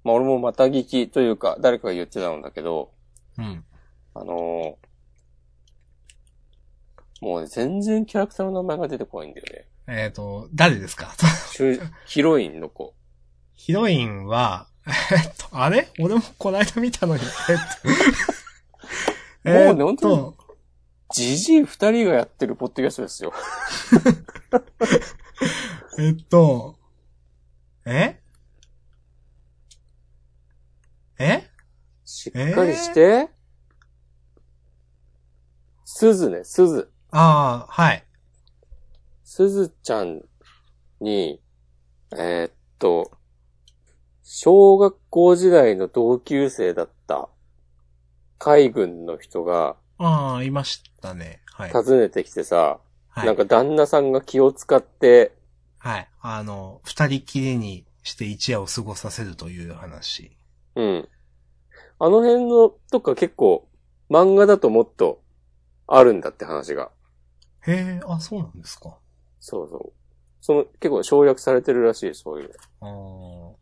[0.05, 2.93] まあ、俺もまた聞きというか、誰かが言ってたんだけど、
[3.39, 3.65] うん。
[4.15, 4.89] あのー
[7.21, 9.67] もうね全然キャラクターの名前が出てこないんだよね。
[9.89, 11.13] えっ、と、誰ですか？
[11.53, 12.95] 主ヒロインの子。
[13.55, 15.89] ヒロインは、えっと、あれ？
[15.99, 17.23] 俺もこの間見たのに。
[17.25, 17.57] えっ
[19.43, 19.51] と。
[19.51, 20.37] もうねえっ本当と、
[21.15, 23.33] ジジイ二人がやってるポッドキャストですよ。
[25.99, 26.79] えっと、
[27.87, 28.21] え？
[31.19, 31.51] え？
[32.05, 33.31] しっかりして。
[35.85, 36.93] すずね、すず。
[37.11, 38.05] ああ、はい。
[39.25, 40.23] すずちゃん
[41.01, 41.43] に、
[42.13, 43.11] えーっと、
[44.23, 47.31] 小学校時代の同級生だった
[48.39, 51.43] 海軍の人がああ、いましたね。
[51.47, 51.71] はい。
[51.73, 53.27] 訪ねてきてさ、はい。
[53.27, 55.33] なんか旦那さんが気を使って、
[55.79, 56.09] はい。
[56.21, 60.37] あの、二人きりにして一夜を過ごさせるという話。
[60.77, 61.09] うん。
[61.99, 63.69] あの辺のとか結構
[64.09, 65.21] 漫画だともっと
[65.87, 66.91] あるんだって話が。
[67.67, 68.97] へえ、あ、そうなんですか。
[69.41, 69.93] そうそう。
[70.41, 73.55] その、結構省略されてるらしい、そういうの。
[73.55, 73.57] ああ。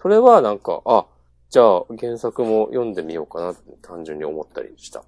[0.00, 1.06] それはなんか、あ、
[1.54, 5.04] じゃあ原作も読んでみようかなって単純に思ったりした。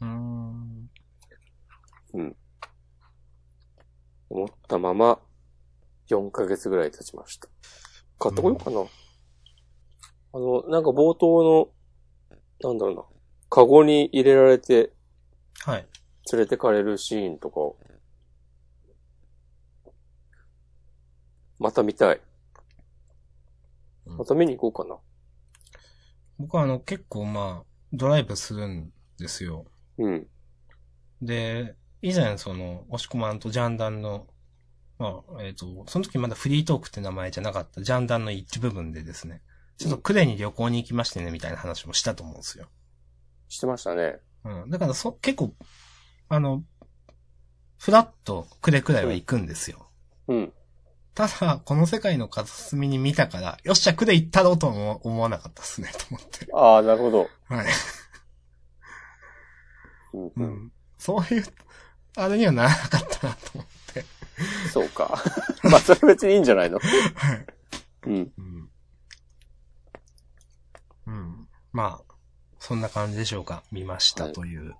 [0.00, 0.90] うーん。
[4.28, 5.20] 思ったまま、
[6.10, 7.46] 4ヶ月ぐらい経ちました。
[8.18, 8.80] 買ってこようかな。
[10.32, 11.70] あの、なんか冒頭
[12.60, 13.04] の、なんだろうな、
[13.48, 14.90] カゴに入れられて
[15.60, 15.86] はい。
[16.32, 17.76] 連れてかれるシーンとかを、
[21.60, 22.20] また見たい。
[24.06, 24.98] また見に行こうかな。
[26.38, 29.66] 僕はあの、結構まあ、ドライブするんですよ。
[29.98, 30.26] うん。
[31.22, 34.26] で、以前その、押し込まんとジャンダンの、
[34.98, 39.42] まあ、えっ、と、その時まだフリートークって名前じゃなかったジャンダンの一部分でですね、
[39.78, 42.66] ちょっとクレに旅行に行きましてね、みたいな話もしたと思うんですよ。
[43.48, 44.18] してましたね。
[44.44, 44.70] うん。
[44.70, 45.54] だからそ、結構、
[46.28, 46.64] あの、
[47.78, 49.88] フラッとクレくらいは行くんですよ。
[50.28, 50.52] うん。
[51.14, 56.48] ただ、この世界の片隅に見たから、よっしゃ、クレ行ったろうとは思思わなかったですね、 と思って。
[56.52, 57.28] ああ、なるほど。
[57.48, 57.66] はい。
[60.12, 60.72] うん。
[60.98, 61.44] そういう、
[62.16, 64.04] あれにはならなかったなと思って。
[64.72, 65.22] そうか。
[65.70, 66.78] まあ、それ別にいいんじゃないの？
[66.80, 67.46] はい。
[68.06, 68.32] うん。
[68.36, 68.70] うん。
[71.06, 71.48] うん。
[71.72, 72.14] まあ、
[72.58, 73.62] そんな感じでしょうか。
[73.70, 74.74] 見ましたという。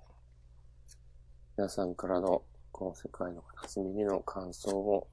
[1.57, 5.07] 皆さんからの、この世界の片隅にの感想を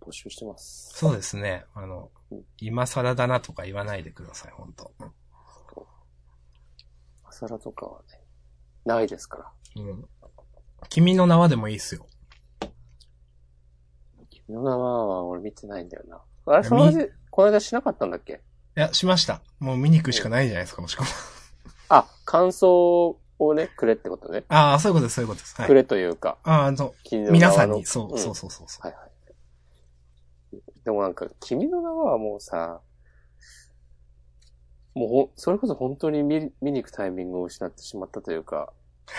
[0.00, 0.92] 募集してます。
[0.94, 1.64] そうですね。
[1.74, 2.10] あの、
[2.58, 4.92] 今更だなとか言わないでください、本当
[7.24, 8.20] 朝ラとかはね、
[8.84, 9.82] ないですから。
[9.82, 10.08] うん。
[10.88, 12.06] 君の名はでもいいっすよ。
[14.30, 16.22] 君の名は俺見てないんだよな。
[16.46, 18.40] あれ、その話、この間しなかったんだっけ？
[18.76, 19.42] いや、しました。
[19.58, 21.08] もう見に行くしかないじゃないですか、もしくは。
[21.88, 24.44] あ、感想をね、くれってことね。
[24.48, 25.56] ああ、そういうことです、そういうことです。
[25.56, 25.66] はい。
[25.66, 28.86] くれというか、ああ、あの、皆さんに、そう、んそうそうそうそう。
[28.86, 29.05] はいはい。
[30.86, 32.80] でもなんか、君の名はもうさ、
[34.94, 38.72] もうほ、それこそ本当に見見に行くタイミングを失ってしまったというか、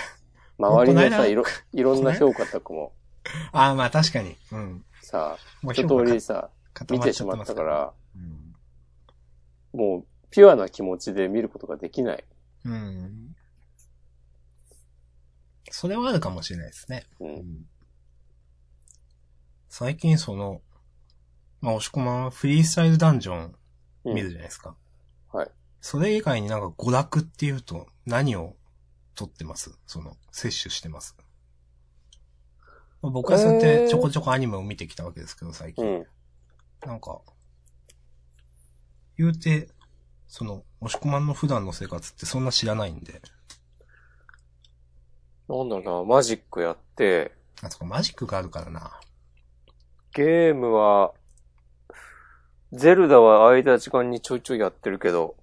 [0.58, 1.44] 周りのさ、いろ、
[1.74, 2.94] いろんな評価とかも
[3.52, 4.38] ああ、まあ確かに。
[4.54, 4.86] うん。
[5.02, 6.52] さ、もう一通りさ、
[6.90, 7.62] 見てしまったか。
[7.62, 8.56] ら、うん。
[9.78, 12.24] もう、ピュアな気持ちで見ることができない。
[12.64, 13.36] うん。
[15.70, 17.04] それはあるかもしれないですね。
[17.20, 17.68] うん。
[19.68, 20.62] 最近その、
[21.62, 23.56] まあ、押し込まんはフリースタイルダンジョン
[24.06, 24.76] うん見るじゃないですか。
[25.34, 25.52] はい。
[25.82, 28.56] それ以外になんか娯楽っていうと何を
[29.16, 29.78] 取ってます？
[29.86, 31.16] その、摂取してます？
[33.02, 35.86] まあ僕はそうやってちょこちょこアニメを見てきたわけですけど、最近。
[35.86, 36.06] うん。
[36.86, 37.22] なんか、
[39.18, 39.70] 言うて、
[40.28, 43.22] その、押し込まんの普段の生活ってそんな知らないんで。
[45.50, 47.32] なんだろうな、マジックやって、
[47.64, 49.00] あ、そこマジックがあるからな。
[50.14, 51.14] ゲームは、
[52.74, 55.36] ゼルダは空いた時間にちょいちょいやってるけど、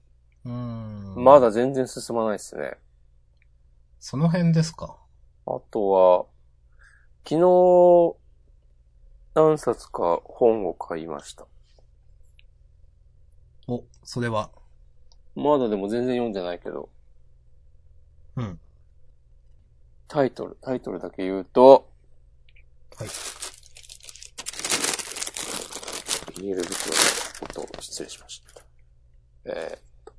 [0.44, 1.14] うーん。
[1.16, 1.40] ま。
[1.40, 2.76] だ全然進まないですね。
[3.98, 4.96] その辺ですか？
[5.46, 6.26] あとは、
[7.26, 8.16] 昨日、
[9.34, 11.46] 何冊か本を買いました。
[13.66, 14.50] お、それは？
[15.34, 16.90] まだでも全然読んでないけど、
[18.36, 18.60] うん。
[20.08, 21.88] タイトル、タイトルだけ言うと、
[22.98, 23.08] はい。
[26.36, 27.00] ビニール袋の
[27.40, 28.62] ことを失礼しました。
[29.46, 30.12] えーっと、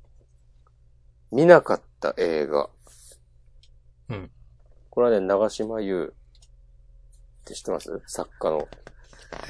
[1.32, 2.70] 見なかった映画。
[4.08, 4.30] うん。
[4.90, 6.14] これはね、長島優
[7.42, 8.02] って知ってます？
[8.06, 8.68] 作家の。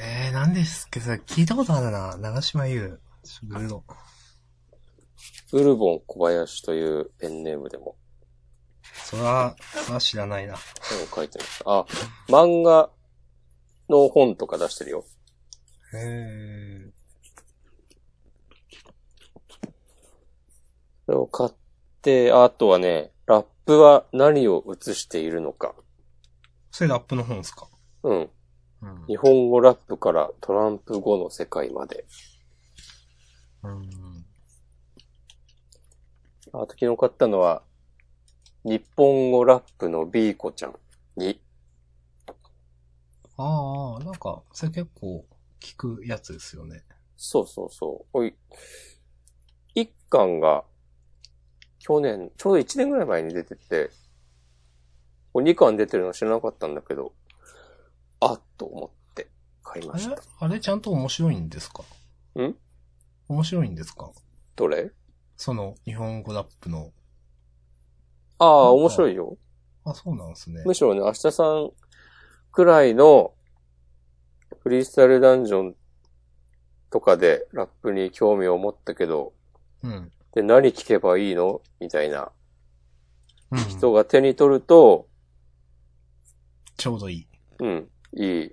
[0.00, 2.16] えー、なんですっけど、聞いたことあるな。
[2.16, 2.98] 長島優。
[5.52, 7.96] ウルボン小林というペンネームでも
[9.04, 10.54] それは、それは知らないな。
[10.54, 11.70] 本を書いてました。
[11.70, 11.86] あ、
[12.28, 12.90] 漫画
[13.88, 15.04] の本とか出してるよ。
[15.96, 16.92] へ
[21.06, 21.50] それを買っ
[22.02, 25.74] て、あとはね、ラップは何を映しているのか。
[26.70, 27.68] それラップの本ですか？
[28.02, 28.30] うん。
[28.82, 29.06] うん。
[29.06, 32.04] 日本語ラップからトランプ後の世界まで。
[33.62, 34.26] うん。
[36.48, 37.62] あと昨日買ったのは、
[38.64, 40.74] 日本語ラップのビーコちゃん
[41.16, 41.40] に、
[43.36, 45.24] ああ、なんか、それ結構
[45.60, 46.84] 聞くやつですよね。
[47.16, 48.18] そうそうそう。
[48.18, 48.34] おい、
[49.74, 50.64] 一巻が、
[51.78, 53.90] 去年、ちょうど一年ぐらい前に出てて、
[55.32, 57.12] これ二巻出てるの知らなかったんだけど、
[58.20, 59.28] あっと思って
[59.62, 60.22] 買いあれました。
[60.40, 60.60] あれ？
[60.60, 61.84] ちゃんと面白いんですか？
[62.40, 62.54] ん？
[63.28, 64.10] 面白いんですか？
[64.56, 64.90] どれ？
[65.36, 66.92] その、日本語ラップの
[68.38, 69.36] ああ、面白いよ。
[69.84, 70.62] あ、そうなんですね。
[70.64, 71.70] むしろね、明日さん
[72.50, 73.32] くらいの
[74.66, 75.76] フリースタイルダンジョン
[76.90, 79.32] とかでラップに興味を持ったけど、
[79.84, 80.10] うん。
[80.34, 81.62] で、何聞けばいいの？
[81.78, 82.32] みたいな
[83.52, 85.06] うん、人が手に取ると、
[86.76, 87.28] ちょうどいい。
[87.60, 88.50] うん、いい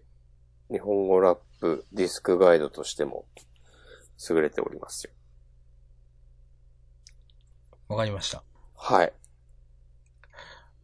[0.70, 3.26] 日本語ラップディスクガイドとしても
[4.30, 5.14] 優れておりますよ。
[7.88, 8.44] わかりました。
[8.76, 9.14] はい。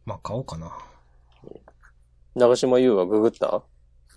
[0.06, 0.76] まあ、買おうかな。
[2.34, 3.62] 長島優はググった？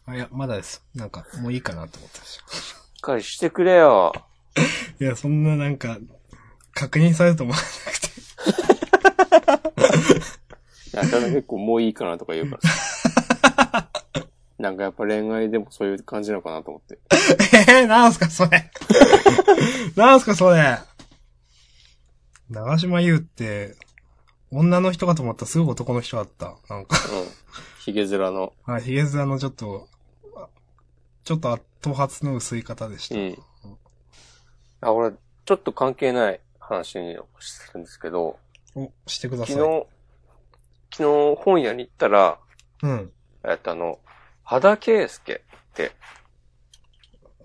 [0.05, 0.83] あ、いや、まだです。
[0.95, 4.13] なんか、もういいかなと思ってまししっかりしてくれよ。
[4.53, 4.63] た。
[5.05, 5.97] いや、そんななんか、
[6.73, 8.07] 確認されると思わなくて。
[10.93, 13.89] いや、ただ結構もういいかなとか言うからさ。
[14.59, 16.99] なんかやっぱ恋愛でもそういう感じなのかなと思って。
[17.69, 18.71] えー、なんすか、それ。
[19.95, 20.79] なんすか、それ。
[22.49, 23.75] 長島優って、
[24.51, 26.55] 女の人かと思ったらすぐ男の人だった。
[26.69, 27.27] なんか、うん。
[27.79, 28.53] ヒゲ面の。
[28.65, 29.92] あ、ヒゲ面のちょっと、あ
[31.23, 33.15] ちょっと頭髪の薄い方でした。
[33.15, 33.37] うん。
[34.81, 35.15] あ、俺、
[35.45, 38.37] ちょっと関係ない話にするんですけど、
[38.75, 39.55] お、してください。
[39.55, 39.87] 昨日、
[40.91, 42.39] 昨日本屋に行ったら、
[42.81, 43.11] うん。
[43.45, 43.99] えっとあの、
[44.43, 45.39] 肌圭介っ
[45.73, 45.91] て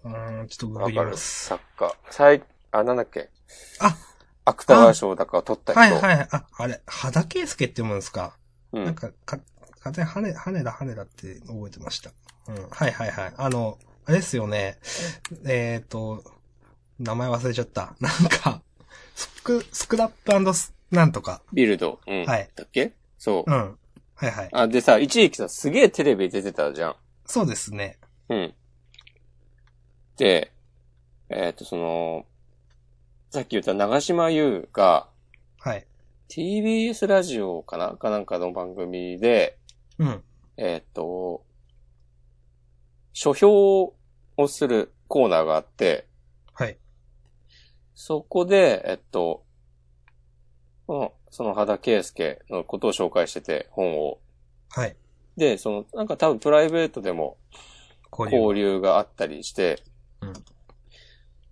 [0.05, 1.16] うーん、ちょっとわかる？
[1.16, 1.95] 作家。
[2.11, 3.31] 最、あ、なんだっけ？
[3.81, 3.97] あ
[4.45, 5.81] 芥川賞だか取った人。
[5.81, 6.29] はいはい。
[6.33, 8.37] あ、あれ、肌圭介って読むんですか、
[8.72, 8.85] うん。
[8.85, 9.39] なんか、か、
[9.81, 12.11] 風羽、羽田羽田って覚えてました。
[12.49, 12.69] うん。
[12.71, 13.33] はいはいはい。
[13.37, 14.79] あの、あれですよね。
[15.47, 16.25] えっ、と、
[16.99, 17.95] 名前忘れちゃった。
[18.01, 18.63] なんか、
[19.15, 21.43] スク、スクラップス、なんとか。
[21.53, 22.01] ビルド。
[22.07, 22.25] うん。
[22.25, 22.93] はいだっけ？
[23.19, 23.55] そうう。
[23.55, 23.79] ん。
[24.15, 24.49] はいはい。
[24.53, 26.97] あ、でさ、一時期さ、すげえテレビ出てたじゃん。
[27.27, 27.99] そうですね。
[28.29, 28.55] うん。
[30.17, 30.53] で、
[31.29, 32.27] えっ、と、その、
[33.31, 35.09] さっき言った長島優が、
[35.61, 35.87] はい。
[36.31, 37.97] TBS ラジオかな？
[37.97, 39.59] かなんかの番組で、
[39.99, 40.23] うん。
[40.57, 41.45] えっ、と、
[43.21, 43.95] 書評
[44.37, 46.07] をするコーナーがあって、
[46.55, 46.79] はい。
[47.97, 49.43] そこで、えっと、
[50.87, 54.21] この、その肌圭介のことを紹介してて、本を。
[54.71, 54.95] はい。
[55.37, 57.39] で、その、なんか多分プライベートでも
[58.16, 58.81] 交流。
[58.81, 59.83] があったりして、
[60.21, 60.33] うん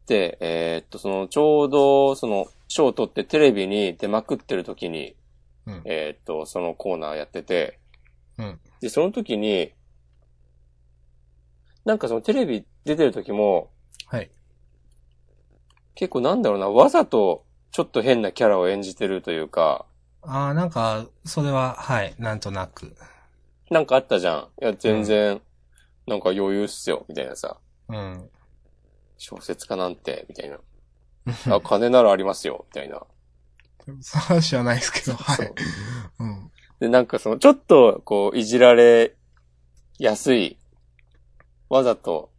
[0.06, 5.16] で、えーっと、その、ちょうど、その、賞を取ってテレビに出まくってる時に、
[5.66, 5.82] うん。
[5.84, 7.80] えーっと、そのコーナーやってて、
[8.38, 8.60] うん。
[8.80, 9.72] で、その時に、
[11.86, 13.70] なんかそのテレビ出てる時も、
[14.08, 14.30] はい。
[15.94, 19.86] 結構なんだろうな、わざとちょっと変なキャラを演じてるというか、
[20.22, 22.14] ああ、なんか、それは、はい。
[22.18, 22.96] なんとなく。
[23.70, 24.48] なんかあったじゃん。
[24.60, 25.40] いや、全然、
[26.08, 27.58] なんか余裕っすよ、みたいなさ。
[27.88, 28.28] うん。
[29.18, 30.58] 小説家なんて、みたいな。
[31.54, 33.00] あ、金ならありますよ、みたいな。
[34.00, 35.50] そうは知らないですけど、はそうい。
[36.18, 36.50] うん。
[36.80, 39.14] で、なんかその、ちょっと、こう、いじられ
[40.00, 40.58] やすい、
[41.68, 42.30] わざと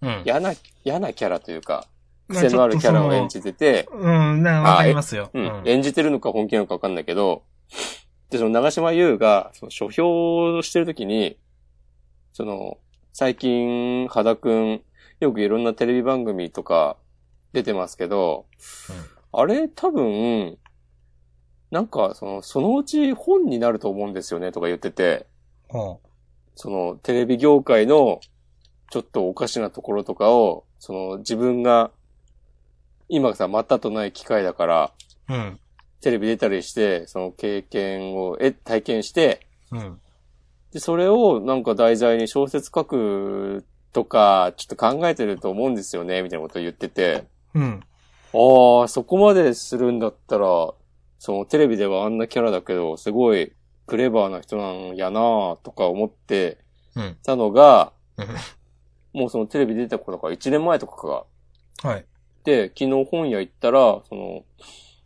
[0.00, 0.22] うん。
[0.24, 0.52] 嫌な、
[0.84, 1.86] 嫌なキャラというか、
[2.28, 5.30] 癖のあるキャラを演じてて、うん、な、わかりますよ。
[5.32, 7.42] うん、演じてるのか本気なのかわかんないけど、
[8.30, 11.38] で、その長島優が、その書評をしてるときに、
[12.32, 12.78] その、
[13.12, 14.82] 最近、肌くん、
[15.20, 16.96] よくいろんなテレビ番組とか
[17.52, 18.46] 出てますけど、
[19.32, 20.58] あれ多分、
[21.70, 25.26] なんか、その、そのうち本になると思うんですよねとか言ってて、
[25.68, 26.00] ほ
[26.54, 28.20] その、テレビ業界の、
[28.90, 31.90] ちょっとおかしなところとかを、その、自分が、
[33.08, 34.92] 今さ、またとない機会だから、
[35.28, 35.34] う。
[35.34, 35.60] うん。
[36.00, 40.00] テレビ出たりして、その経験を、え、体験して、うん。
[40.72, 47.80] で、それをなんか題材に小説書くとか、ちょっと考えてると思うんですよね、みたいなことを言ってて、うん。
[48.32, 50.72] ああ、そこまでするんだったら、
[51.18, 53.52] そのテレビではあんなキャラだけど、すごい
[53.86, 56.58] クレバーな人なんやなとか思って
[56.94, 57.16] うん。
[57.24, 58.26] たのが、うん
[59.12, 61.24] もうそのテレビ出た頃から1年前とかが、
[61.88, 62.04] はい。
[62.44, 64.44] で、昨日本屋行ったら、その、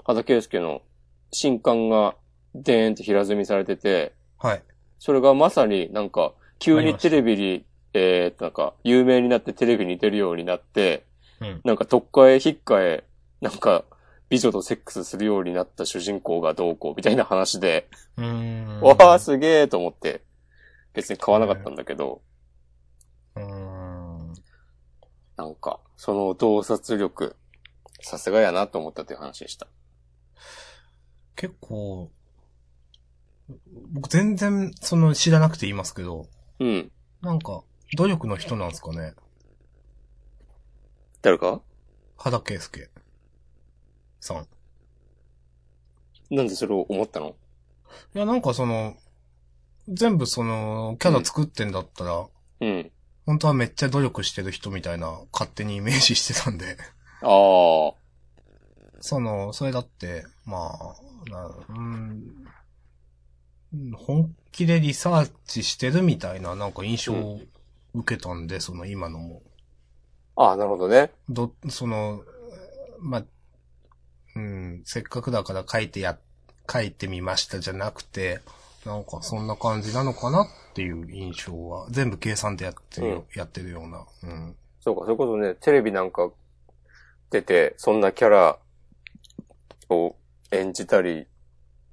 [0.05, 0.83] 畑圭介の
[1.31, 2.17] 新刊が、
[2.55, 4.63] でーんって平積みされてて、はい。
[4.99, 11.05] それがまさになんか、急にテレビに、えーっと、なんか、有名になってテレビに出るようになって、
[11.41, 11.61] うん。
[11.65, 13.05] なんか、特化へ引っかえ、
[13.41, 13.85] なんか、
[14.29, 18.81] 美女とセックスするようになった主人公がどうこうみたいな話で、うーん。
[18.81, 20.23] わーすげえと思って、
[20.95, 22.23] 別に買わなかったんだけど、
[23.37, 23.62] うーん。
[25.43, 27.35] なんか、その洞察力、
[28.01, 29.67] さすがやなと思ったという話でした。
[31.35, 32.13] 結構、
[33.91, 36.29] 僕全然、その、知らなくて言いますけど、
[36.61, 36.93] うん。
[37.23, 37.65] なんか、
[37.97, 39.15] 努力の人なんですかね。
[41.23, 41.61] 誰か？
[42.17, 42.89] 肌圭介
[44.21, 44.47] さん。
[46.31, 47.35] なんでそれを思ったの？
[48.15, 48.95] いや、なんかその、
[49.89, 52.29] 全部その、キャラ作ってんだったら、
[52.61, 52.92] うん。
[53.27, 56.77] 本当はめっちゃ努力してる人みたいな、勝手にイメージしてたんで。
[57.23, 57.95] ああ。
[59.01, 61.77] その、それだって、まあ、なうん、
[63.75, 67.41] うん本気でリサーチしてるみたいな、なんか印象を
[67.95, 69.43] 受けたんで、その今のも。
[70.37, 71.11] ああ、なるほどね。
[71.29, 72.23] ど、その、
[73.01, 73.25] まあ、
[74.35, 76.19] うん、せっかくだから書いてや、
[76.71, 78.41] 書いてみましたじゃなくて、
[78.85, 84.05] なんかそんな感じなのかなっていう印象は、全部計算でやってるよ、やってるような。
[84.25, 84.57] うん。
[84.81, 86.31] そうか、それこそね、テレビなんか
[87.31, 88.59] 出て、そんなキャラ
[89.89, 90.17] を
[90.51, 91.27] 演じたり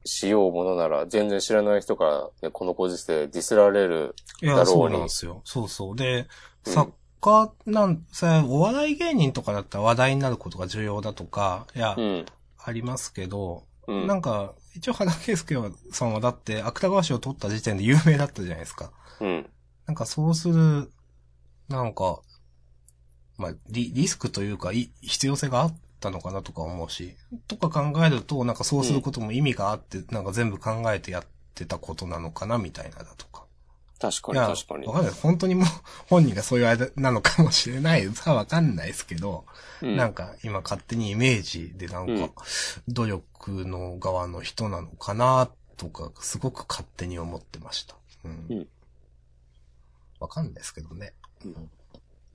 [0.05, 4.15] しようものなら、全然知らない人から、ね、このご時世ディスられる。
[4.41, 5.41] いや、だろうにそうなんですよ。
[5.45, 5.95] そうそう。
[5.95, 6.27] で、うん
[6.63, 12.25] 作家なん、さ、お笑い芸人とかだったら話題になることが重要だとか、いや、うん。
[12.57, 14.07] ありますけど、うん。
[14.07, 15.55] なんか、一応原圭介
[15.91, 18.91] さんはだって芥川賞を取った時点で有名だったじゃないですか。
[19.19, 19.49] うん。
[19.85, 20.91] なんかそうする、
[21.67, 22.19] なんか、
[23.37, 27.15] まあ、リ、リスクというか、い、必要性があったのかなとか思うし、
[27.47, 31.23] とか考えると、なんかそうすることも意味があって、なんか全部考えてやっ
[31.55, 33.45] てたことなのかな、みたいなだとか。
[33.99, 34.93] 確かに確かにわ。
[34.93, 35.13] かんない。
[35.13, 35.65] 本当にもう、
[36.07, 39.45] 本人がそういうあれなのかもしれないさ、 わかんないですけど、
[39.81, 42.43] うんなんか今勝手にイメージでなんうんか、
[42.87, 47.95] 努力の側の人なのかな、とか、すごく勝手に思ってました。
[48.23, 48.45] うん。
[48.49, 48.67] うん
[50.19, 51.13] わかんないですけどね。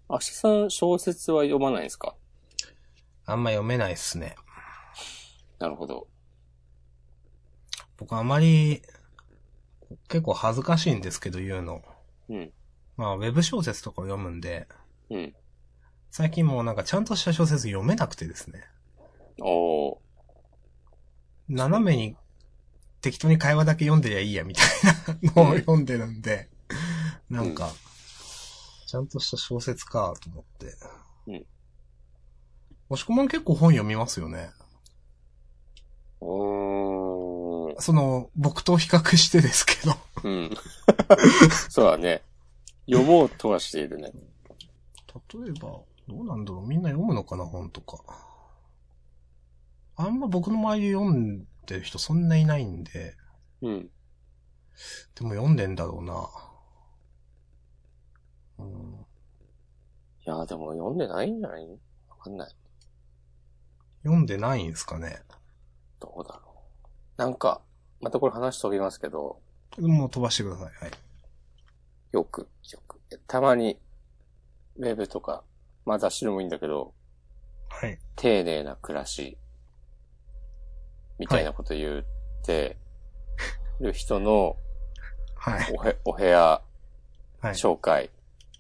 [0.09, 2.15] 明日さん小説は読まないんですか？
[3.27, 4.37] あんま読めないっすね。
[5.59, 6.09] なるほど。
[7.99, 8.81] 僕あまり、
[10.09, 11.83] 結構恥ずかしいんですけど言うの。
[12.29, 12.53] うん。
[12.97, 14.69] まあ、ウェブ小説とかを読むんで、
[15.11, 15.35] うん。
[16.11, 18.63] 最近もうなんかちゃんとした小説読めなくてですね。
[19.41, 19.97] おー。
[21.49, 22.17] 斜めに
[23.01, 24.67] 適当に会話だけ読んでりゃいいやみたい
[25.35, 26.49] なのを読んでるんで、
[27.29, 27.71] なんか、
[28.87, 30.75] ちゃんとした小説かと思って。
[31.27, 31.47] うん。
[32.91, 34.51] 押し込まん結構本読みますよね。
[36.21, 36.94] うーん。
[37.79, 39.95] その、僕と比較してですけど。
[40.25, 40.51] うん。
[41.69, 42.23] そうだね。
[42.87, 44.13] 読もうとはしているね。
[45.33, 47.99] 例えば、どうなんだろうみんな読むのかな本とか。
[49.97, 53.17] あんま僕の周りで読んでる人そんないないんで、
[53.63, 53.91] うん。
[55.15, 56.29] でも読んでんだろうな。
[58.59, 59.07] うん、
[60.27, 61.67] いや、でも読んでないんじゃない？
[62.09, 62.55] わかんない。
[64.03, 65.23] 読んでないんですかね。
[66.01, 66.54] どうだろう。
[67.17, 67.61] なんか、
[68.01, 69.41] またこれ話飛びますけど、
[69.79, 70.65] もう飛ばしてください。
[70.67, 70.91] はい。
[72.13, 73.01] よく、よく。
[73.27, 73.79] たまに、
[74.77, 75.45] ウェブとか、
[75.85, 76.95] まあ雑誌でもいいんだけど、
[77.69, 77.99] はい。
[78.17, 79.37] 丁寧な暮らし、
[81.19, 82.05] みたいなこと言っ
[82.45, 82.77] て
[83.81, 84.57] る人の
[85.37, 85.75] はい。
[85.77, 86.63] おへお部屋
[87.41, 87.55] はい。
[87.55, 88.11] 紹介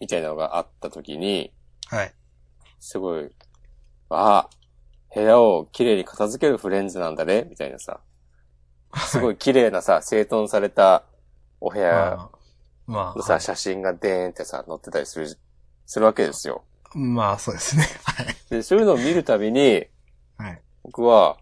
[0.00, 1.52] みたいなのがあった時に、
[1.86, 2.12] はい。
[2.78, 3.30] すごい、
[4.10, 4.50] あ、
[5.14, 8.00] 部屋を綺麗に片付けるフレンズなんだね、みたいなさ、
[8.96, 11.04] すごい綺麗なさ、整頓された
[11.60, 12.28] お部屋
[12.88, 15.38] のさ、写真がでーんってさ、載ってたりする、
[15.86, 16.64] するわけですよ。
[16.94, 17.84] まあ、そうですね。
[18.04, 18.36] はい。
[18.50, 19.86] で、そういうのを見るたびに、
[20.38, 20.62] はい。
[20.84, 21.38] 僕は、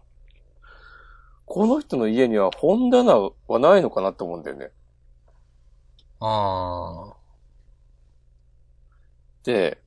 [1.45, 4.71] この人の家には本棚はないのかなって思うんだよね。
[6.19, 7.13] あ
[9.43, 9.81] で、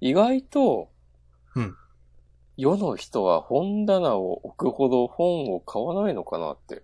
[0.00, 0.90] 意外と、
[1.54, 1.76] うん
[2.56, 6.76] 世の人は本棚を置くほど本を買わないのかなって。
[6.76, 6.80] ー。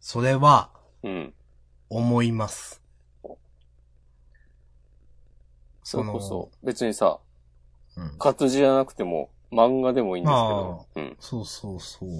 [0.00, 0.70] それは、
[1.02, 1.34] うん。
[1.90, 2.82] 思います。
[5.84, 7.20] それこそ、別にさ、
[7.96, 8.18] うん。
[8.18, 10.86] 活字じゃなくても、漫画でもいいんですけど。
[10.96, 11.16] うん。
[11.20, 12.10] そうそうそう。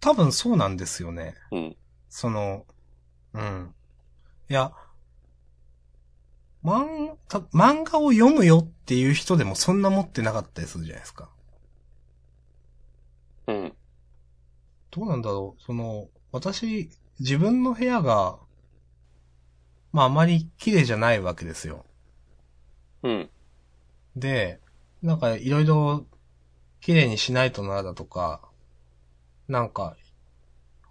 [0.00, 1.34] 多分そうなんですよね。
[1.50, 1.76] うん。
[2.08, 2.64] その、
[3.32, 3.74] うん。
[4.48, 4.72] いや、
[6.64, 11.30] 漫た漫画を読むよっていう人でもそんな持ってなかったりするじゃないですか。
[13.46, 13.72] うん。
[14.90, 16.90] どうなんだろうその、私、
[17.20, 18.38] 自分の部屋が、
[19.92, 21.84] まああまり綺麗じゃないわけですよ。
[23.02, 23.30] うん。
[24.16, 24.60] で、
[25.02, 26.06] なんかいろいろ
[26.80, 28.42] 綺麗にしないとなだとか、
[29.46, 29.96] なんか、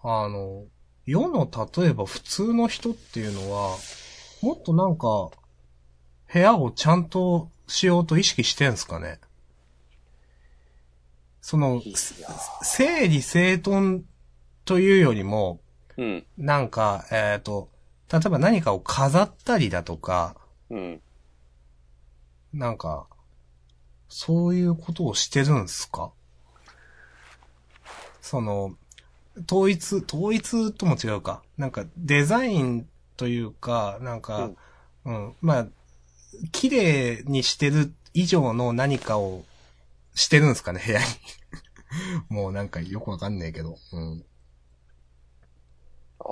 [0.04, 0.66] あの、
[1.06, 1.50] 世の
[1.80, 3.78] 例えば普通の人っていうのは、
[4.42, 5.30] もっとなんか、
[6.32, 9.20] 部屋をちゃんとしようと意識してんすかね？
[11.42, 11.82] その
[12.62, 14.04] 整理整頓
[14.66, 15.62] というよりも、
[15.96, 16.26] うん。
[16.38, 17.70] なんか、えっ、と、
[18.12, 20.36] 例えば何かを飾ったりだとか、
[20.70, 21.02] うん。
[22.54, 23.08] なんか、
[24.10, 26.12] そういうことをしてるんすか？
[28.22, 28.76] その、
[29.50, 31.44] 統一、統一とも違うか。
[31.58, 34.52] なんか、デザインというか、なんか、
[35.06, 35.68] うん、まあ、
[36.52, 39.44] 綺麗にしてる以上の何かを
[40.14, 41.06] してるんですかね、部屋に。
[42.30, 43.78] もうなんかよくわかんねえけど。
[43.94, 44.26] うん。
[46.20, 46.26] あ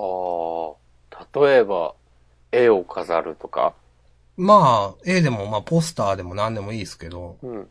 [1.18, 1.94] あ、例えば、
[2.52, 3.74] 絵を飾るとか？
[4.36, 7.68] まあ、絵でも、まあ、ポスターでも何でもいいですけど、うん。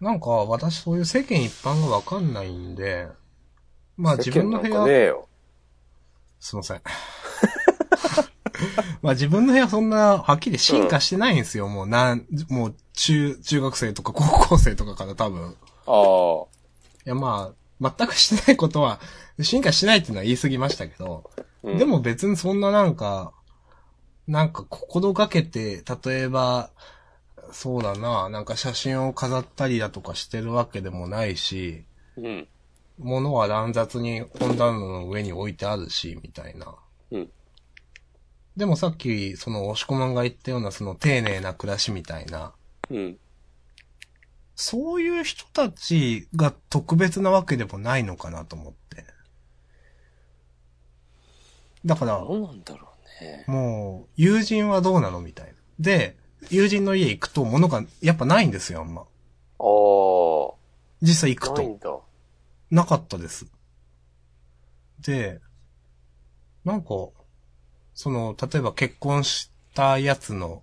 [0.00, 3.08] なんか私そういう世間一般がわかんないんで、
[3.98, 5.28] まあ自分の部世間なんかね屋、えよ。
[6.40, 6.80] すいません。
[9.02, 11.68] まあ自分の部屋そんなはっきり進化してないんですよ。
[11.68, 15.56] もうなん、もう中、中学生とか高校生とかから多分。
[15.86, 16.46] ああ、
[17.06, 19.00] いやまあ、全くしてないことは、
[19.40, 21.30] 進化しないっていうのは言い過ぎましたけど、
[21.62, 23.32] うんでも別にそんななんか、
[24.26, 26.70] なんか心がけて、例えば、
[27.52, 31.84] そうだな、なんか写真を飾ったりだとかしてるわけでもないし、
[32.16, 32.48] うん。
[32.98, 36.74] 物は乱雑に本棚の上に置いてあるし、みたいな。
[37.10, 37.30] うん。
[38.56, 42.52] でもさっき、その、押し込まんが言ったような、その、丁寧な暮らしみたいな、
[42.90, 43.18] うん。
[44.56, 49.04] そういう人たちが特別なわけでもないのかなと思って。
[51.84, 52.88] だから、どうなんだろ
[53.20, 53.44] うね。
[53.46, 55.52] もう、友人はどうなのみたいな。
[55.78, 56.16] で、
[56.50, 59.02] 友人の家行くと物がやっぱないんですよ、あんま。
[59.02, 59.04] あ
[61.02, 61.62] 実際行あ、くと。
[61.62, 61.98] ないんだ。
[62.70, 63.46] なかったです。
[65.00, 65.40] で、
[66.64, 66.88] なんか、
[68.00, 70.62] その、例えば結婚したやつの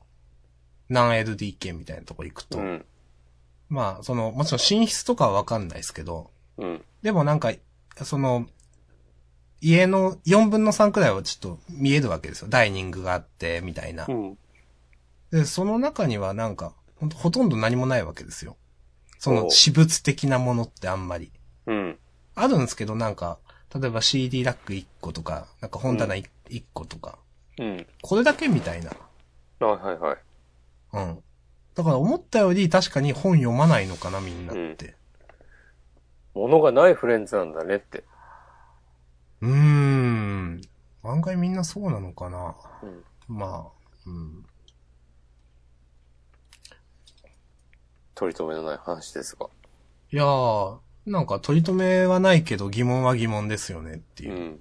[0.89, 2.85] 何 LDK みたいなとこ行くと、うん。
[3.69, 6.83] まあ、その、もちろん寝室とかはわかんないですけど、うん。
[7.03, 7.51] でもなんか、
[8.01, 8.47] その、
[9.61, 12.47] 家の4分の3くらいはちょっと見えるわけですよ。
[12.49, 14.11] ダイニングがあって、みたいなう。
[14.11, 14.37] ん。
[15.29, 18.57] で、その中にはなんか、ほほとんど何もないわけですよ。
[19.19, 21.31] その私物的なものってあんまり。
[21.67, 21.99] うん。
[22.33, 23.37] あるんですけど、なんか、
[23.79, 26.25] 例えば CD ラック1個とか、なんか本棚 1,
[26.73, 27.19] 個とか、
[27.59, 27.87] うん。
[28.01, 28.91] これだけみたいな。
[29.59, 30.17] はいはいはい。
[30.93, 31.23] うん。
[31.75, 34.95] だから思ったより確かに本読まないのかな、みんなって。
[36.33, 38.03] 物がないフレンズなんだねって。
[39.41, 40.61] うーん。
[41.03, 42.55] 案外みんなそうなのかな。
[42.83, 43.03] うん。
[43.27, 43.71] まあ、
[44.05, 44.45] うん。
[48.15, 49.47] 取り留めのない話ですが。
[50.11, 54.35] いやー、なんか取り留めはないけど疑問は疑問ですよねっていうう。
[54.35, 54.59] ん。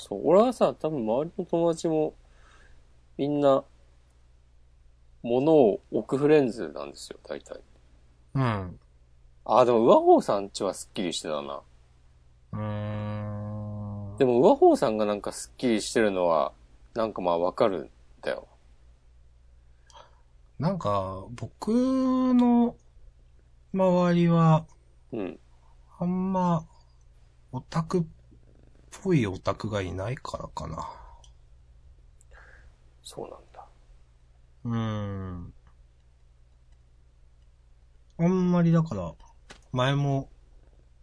[0.00, 2.14] そう、俺はさ、多分周りの友達も、
[3.18, 3.64] みんな、
[5.22, 7.60] 物を置くフレンズなんですよ、大体。
[8.34, 8.80] うん。
[9.44, 11.60] あ、でも、上方さんちはスッキリしてたな。
[12.52, 14.16] うーん。
[14.16, 16.52] でも、上方さんがなんかスッキリしてるのは、
[16.94, 17.90] なんかまあわかるん
[18.22, 18.48] だよ。
[20.58, 22.76] なんか、僕の
[23.72, 24.66] 周りは、
[25.12, 25.40] うん。
[25.98, 26.66] あんま、
[27.52, 28.02] オタクっ
[28.90, 30.88] ぽいオタクがいないからかな。
[33.02, 33.66] そうなんだ。
[34.64, 35.54] うーん。
[38.18, 39.12] あんまりだから、
[39.72, 40.28] 前も、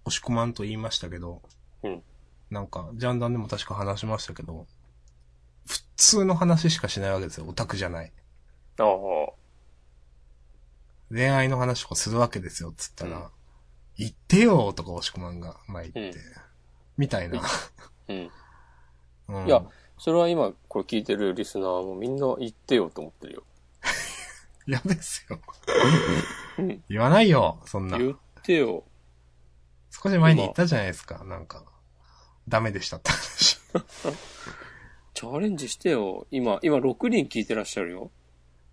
[0.06, 1.42] 押し込まんと言いましたけど、
[1.84, 2.04] うん。
[2.50, 4.68] なんか、ジャンダンでも確か話しましたけど、
[5.66, 8.12] 普通の話しかしないわけですよ、オタクじゃない。
[8.80, 8.86] ああ、
[11.10, 13.28] 恋愛の話とかするわけですよ、つったら、うん
[14.00, 16.47] 言ってよとか押し込まんが前言って、うん
[16.98, 17.41] みたいな。
[18.08, 18.32] うん。
[19.30, 19.64] うんいや、
[19.98, 23.43] それは今、これ聞いてるリスナーもみんな言ってよと思ってるよ。
[24.68, 25.39] 嫌ですよ。
[26.60, 26.84] うん。
[26.89, 27.98] 言わないよ、そんな。
[27.98, 28.84] 言ってよ。
[29.89, 31.66] 少し前に言ったじゃないですか、なんか。
[32.48, 33.58] ダメでしたって話。
[35.14, 36.28] チャレンジしてよ。
[36.32, 38.12] 今、今6人聞いてらっしゃるよ。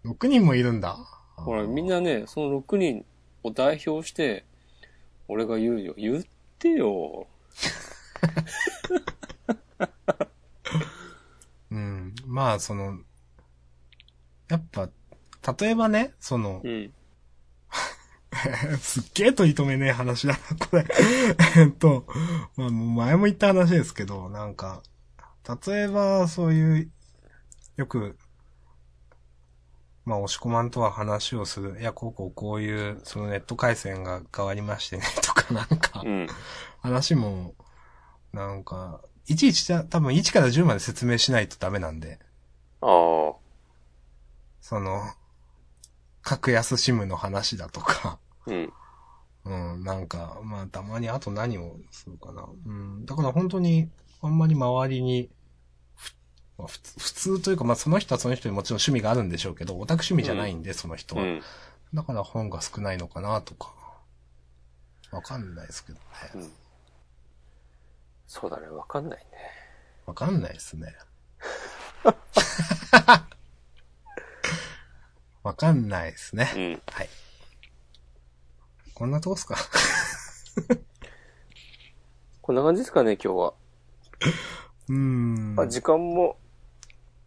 [0.05, 0.95] 6人もいるんだ。
[1.37, 3.05] ほら、みんなね、その6人
[3.43, 4.45] を代表して、
[5.27, 5.95] 俺が言うよ。
[5.97, 6.25] 言っ
[6.59, 7.27] てよ。
[11.70, 12.14] うん。
[12.27, 12.99] まあ、その、
[14.49, 14.89] やっぱ、
[15.59, 16.93] 例えばね、そのう、ん。
[18.81, 20.87] すっげえ取り留めねえ話だな、これ。
[21.57, 22.07] えっと、
[22.57, 24.83] まあ、もう前も言った話ですけど、なんか、
[25.66, 26.91] 例えば、そういう、
[27.77, 28.16] よく、
[30.05, 31.81] まあ、押し込まんとは話をする。
[31.81, 36.27] いや、こうこうこういう、そのネット回線が変わりましてね、とかなんかう、ん。
[36.81, 37.55] 話も、
[38.35, 42.18] なんか、いちいち多分1から10まで説明しないとダメなんで、
[42.80, 43.35] ああ。
[44.61, 45.03] その、
[46.20, 48.72] 格安シムの話だとか、うん。
[49.45, 52.47] うん、なんか、まあ、たまにあと何をするかな。
[52.66, 53.89] うん、だから本当に、
[54.20, 55.30] あんまり周りに、
[55.95, 56.14] ふ
[56.59, 61.22] まあ、普通というか、まあ、その人はその人にもちろん趣味があるんでしょうけど、オタク趣味じゃないんで、その人は。
[61.22, 61.43] うん。
[61.93, 63.72] だから本が少ないのかな、とか。
[65.12, 66.03] わかんないですけどね。
[66.35, 66.64] うん。
[68.27, 69.27] そうだね、わかんないね。
[70.07, 70.95] わかんないですね。
[75.43, 76.53] わかんないですね。
[76.57, 76.83] うん。
[76.93, 77.09] はい。
[78.95, 79.57] こんなとこっすか？
[82.41, 83.55] こんな感じですかね、今日は。
[84.89, 85.61] うーん。
[85.61, 86.39] あ、時間も、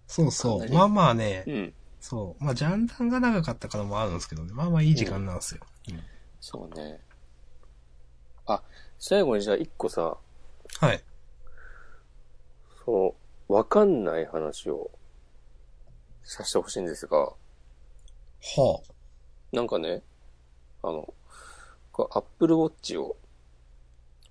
[0.07, 0.69] そうそう。
[0.73, 1.73] まあまあねう、ん。
[1.99, 2.43] そう。
[2.43, 4.53] まあ、ジャンダンが長かったからもあるんですけどね。
[4.53, 5.61] まあまあいい時間なんですよ。
[5.89, 6.03] うん
[6.39, 7.01] そうね。
[8.45, 8.61] あ、
[8.99, 10.17] 最後にじゃあ一個さ、
[10.79, 11.03] はい。
[12.85, 13.15] そ
[13.49, 14.91] の、わかんない話を
[16.23, 17.35] させてほしいんですが、は
[19.51, 20.03] なんかね、
[20.83, 21.13] あの、
[21.91, 23.17] こう Apple Watch を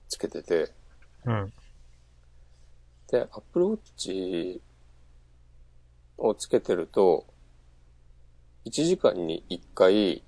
[0.09, 0.73] つけてて、
[1.27, 1.31] あ。
[1.31, 1.53] うん。
[3.11, 4.61] で、Apple Watch
[6.19, 7.27] をつけてると、
[8.67, 10.23] 1時間に1回、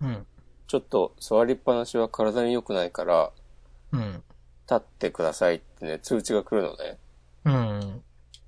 [0.00, 0.26] うん。
[0.66, 3.32] ちょっと座りっぱなしは体に良くないから、
[3.92, 4.22] うん。
[4.64, 6.98] 立ってくださいってね、通知が来るのね。
[7.44, 7.80] うん。
[7.80, 8.00] っ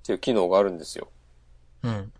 [0.05, 1.09] ていう機能があるんですよ。
[1.83, 2.13] うん。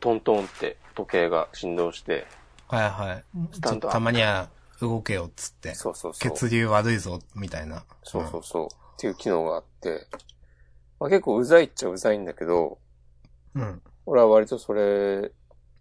[0.00, 2.26] トントンって時計が振動して、
[2.68, 3.24] はいはい。
[3.52, 4.48] スタンドたまには
[4.80, 5.74] 動けよっつって。
[5.74, 6.32] そうそうそう。
[6.32, 7.84] 血流悪いぞ、みたいな。
[8.02, 8.66] そうそうそう。
[8.66, 8.68] っ
[8.98, 10.06] ていう機能があって、
[11.00, 12.78] まあ、結構うざいっちゃうざいんだけど、
[13.54, 13.62] うん。
[13.62, 13.82] うん。
[14.06, 15.32] 俺は割とそれ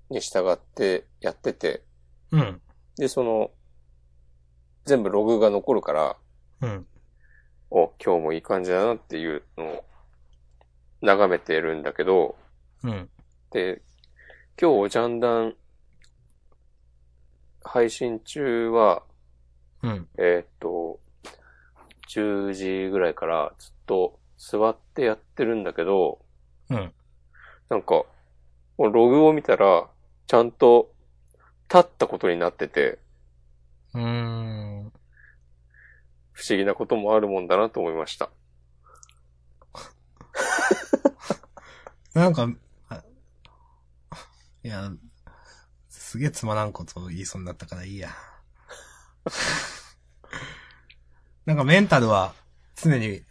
[0.09, 1.83] に従ってやってて、
[2.31, 2.61] うん。
[2.97, 3.51] で、その、
[4.85, 6.17] 全部ログが残るから、
[6.61, 6.87] うん。
[7.69, 9.85] お、今日もいい感じだなっていうのを
[11.01, 12.35] 眺めてるんだけど、
[12.83, 13.09] うん。
[13.51, 13.81] で、
[14.59, 15.55] 今日ジャンダン
[17.63, 19.03] 配信中は、
[19.83, 20.07] うん。
[20.17, 20.99] えーっと、
[22.07, 26.19] 10時ぐらいからずっと座ってやってるんだけど、
[26.69, 26.93] うん。
[27.69, 28.05] なんか、
[28.77, 29.87] ログを見たら、
[30.25, 30.93] ちゃんと
[31.69, 32.99] 立ったことになってて、
[33.93, 34.46] うーん。
[36.37, 38.29] 不思議なこともあるもんだなと思いました。
[42.13, 42.47] なんか、
[42.89, 43.03] あ
[44.63, 44.91] いや、
[45.89, 48.09] すげえつまらんことを言いそうになったからいいや。
[51.47, 52.35] なんかメンタルは
[52.75, 53.25] 常に立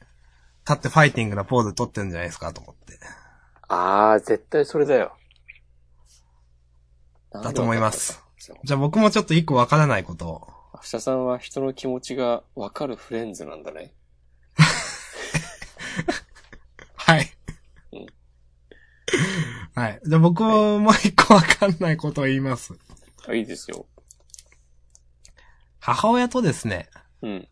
[0.72, 2.98] ってファイティングなポーズ取ってるんじゃないですかと思って。
[3.68, 5.16] あー、絶対それだよ。
[7.30, 8.20] だと思います。
[8.64, 10.55] じゃあ僕もちょっと一個わからないことを。
[10.76, 13.94] 明日さんは人の気持ちがわかるフレンズなんだね。
[16.94, 17.30] はい
[17.92, 18.06] うん。
[19.74, 20.00] はい。
[20.04, 22.74] じゃあ僕も一個わかんないことを言います。
[23.26, 23.86] あ、いいですよ。
[25.80, 26.90] 母親とですね、
[27.22, 27.48] うん。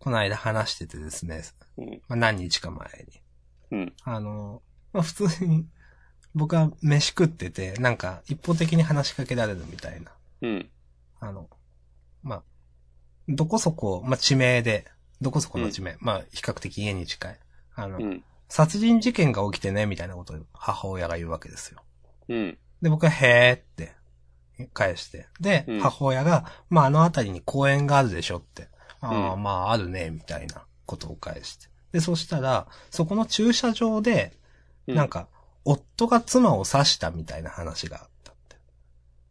[0.00, 1.44] この間話しててですね、
[1.76, 2.02] うん。
[2.08, 3.06] まあ、何日か前
[3.70, 3.78] に。
[3.78, 3.92] うん。
[4.02, 4.62] あの、
[4.92, 5.68] まあ、普通に、
[6.34, 10.10] 僕は飯食ってて、なんか一方的に話しかけられるみたいな。
[10.40, 10.70] うん。
[11.20, 11.48] あの、
[12.22, 12.42] まあ、
[13.28, 14.86] どこそこ、まあ、地名で、
[15.20, 17.38] どこそこの地名、まあ、比較的家に近い。
[17.74, 18.24] あの、うん。
[18.48, 21.82] 殺人事件が起きてね、みたいなことを母親が言うわけですよ。
[22.28, 22.58] うん。
[22.82, 23.94] で、僕はへーって
[24.74, 25.26] 返して。
[25.40, 28.68] で、うん母親が、まあ、あの辺りに公園があるでしょって。
[29.00, 31.68] ああ、うんまあ、あるね、みたいなことを返して。
[31.92, 34.36] で、そしたら、そこの駐車場で、
[34.86, 35.28] うなん、か、
[35.64, 38.56] 夫が妻を刺したみたいな話があったって。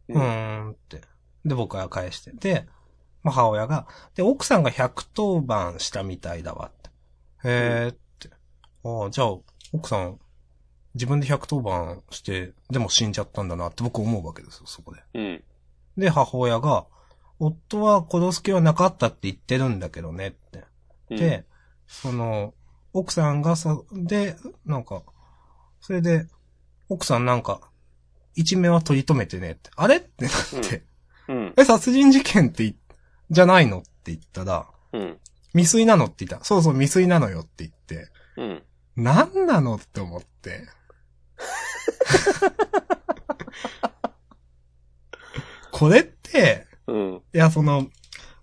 [0.08, 0.14] う。
[0.14, 1.02] うんーんって。
[1.44, 2.32] で、僕は返して。
[2.32, 2.81] で、まあ、
[3.24, 6.90] 母親が、で、奥さんが110番したみたいだわって。
[7.44, 8.30] へーって。
[8.84, 9.36] ああ、じゃあ、
[9.72, 10.18] 奥さん、
[10.94, 15.02] 自分で110番して、でも死んじゃったんだなって僕思うわけですよ、そこで。
[15.14, 15.44] うん。
[15.96, 16.86] で、母親が、
[17.38, 20.64] 夫は殺す気はなかったって言ってるんだけどねって。
[21.10, 21.44] うん、で、
[21.86, 22.54] その、
[22.92, 25.02] 奥さんがさ、で、なんか、
[25.80, 26.26] それで、
[26.88, 27.60] 奥さんなんか、
[28.34, 29.70] 一命は取り留めてねって。
[29.76, 29.96] あれ？
[29.96, 30.32] ってなっ
[30.62, 30.84] て、
[31.28, 31.54] うん。
[31.56, 32.76] え、殺人事件ってい、
[33.32, 35.18] じゃないのって言ったら、うん。
[35.52, 36.44] 未遂なのって言った。
[36.44, 38.62] そうそう、未遂なのよって言って、うん。
[38.96, 40.68] 何なのって思って。
[45.72, 47.22] これって、うん。
[47.34, 47.88] いや、その、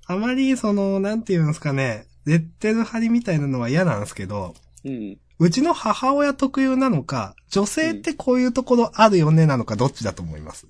[0.07, 5.20] あまりその、なんて言うんですかね、レッテル貼りみたいなのは嫌なんですけど、うん。
[5.38, 10.66] うちの母親特有なのか、女性ってこういうところあるよねなのか、どっちだと思います？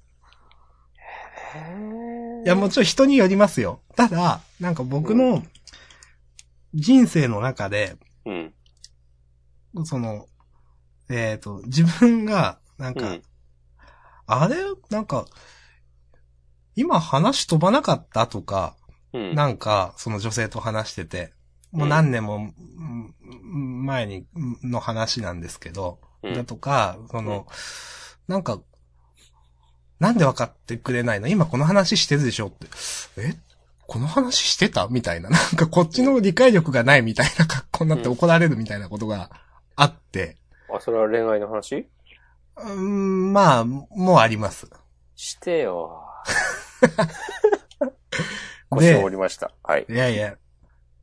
[1.55, 2.08] へー
[2.45, 3.81] いや、もちろん人によりますよ。
[3.95, 5.43] ただ、なんか僕の
[6.73, 7.95] 人生の中で、
[8.25, 8.53] うん。
[9.85, 10.27] その、
[11.09, 13.21] えっ、と、自分が、なんか、うん。
[14.27, 14.55] あれ？
[14.89, 15.25] なんか、
[16.75, 18.75] 今話飛ばなかったとか、
[19.13, 19.35] うん。
[19.35, 21.33] なんか、その女性と話してて、
[21.71, 24.25] もう何年もうん前に
[24.63, 27.47] の話なんですけど、うんだとか、その、
[28.27, 28.59] なんか、
[29.99, 31.27] なんで分かってくれないの？
[31.27, 32.67] 今この話してるでしょって。
[33.17, 33.35] え？
[33.87, 34.87] この話してた？
[34.89, 35.29] みたいな。
[35.29, 39.29] なんかこっちの理解力がないみたいな格好になって怒られるみたいなことが
[39.75, 40.37] あって。
[40.73, 41.87] あ、それは恋愛の話？
[42.57, 44.69] うーん、まあ、もうあります。
[45.15, 46.03] してよ。
[46.81, 47.89] で
[48.69, 49.51] 腰を折りました。
[49.63, 49.85] はい。
[49.89, 50.35] いやいや。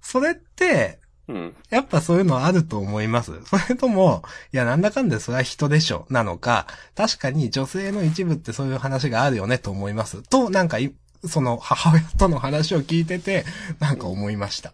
[0.00, 1.56] それって、うん。
[1.70, 3.32] やっぱそういうのあると思います。
[3.44, 4.22] それとも、
[4.52, 10.22] いや、なんだかんだそれは人でしょ、なのか、確かに女性の一部ってそういう話があるよねと思います。
[10.22, 10.94] と、なんかい、
[11.26, 13.44] その母親との話を聞いてて、
[13.80, 14.70] なんか思いました。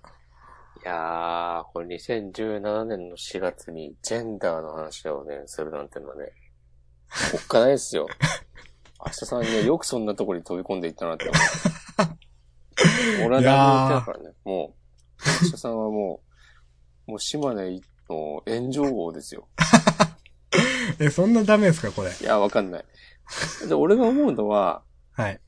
[0.84, 6.32] いやー、これ2017年の4月にジェンダーの話をね、するなんてのはね、
[7.34, 8.08] おっかないですよ。
[9.04, 11.38] 明日さんね、よくそんなところに飛び込んでいったなって思
[13.22, 13.24] う。
[13.26, 14.34] 俺は何も言ってないからね。
[14.44, 16.31] もう、明日さんはもう、
[17.06, 19.48] もう島根の炎上王ですよ。
[20.98, 22.10] え、そんなダメですか、これ？
[22.12, 22.84] いや、わかんない。
[23.68, 25.40] で、俺が思うのは、はい。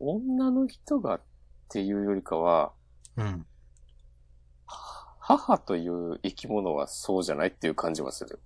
[0.00, 1.22] 女の人がっ
[1.68, 2.72] ていうよりかは、
[3.16, 3.46] うん。
[5.20, 8.40] 母という生き物はそうじゃないっていう感じはする。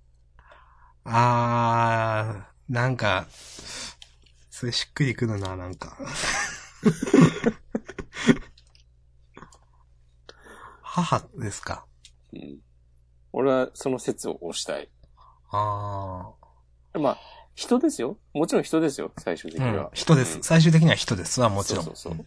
[1.05, 3.27] あー、なんか、
[4.49, 5.97] それしっくりくるな、なんか。
[10.81, 11.85] 母ですか？
[12.33, 12.57] うん。
[13.31, 14.89] 俺はその説を推したい。
[15.51, 16.31] あ
[16.95, 17.17] まあ、
[17.55, 18.17] 人ですよ。
[18.33, 19.65] もちろん人ですよ、最終的ー。
[19.65, 19.89] うんには。。
[19.93, 20.37] 人です。
[20.37, 21.41] うん最終的には人です。
[21.41, 21.85] はもちろん。
[21.85, 22.25] そうそうそう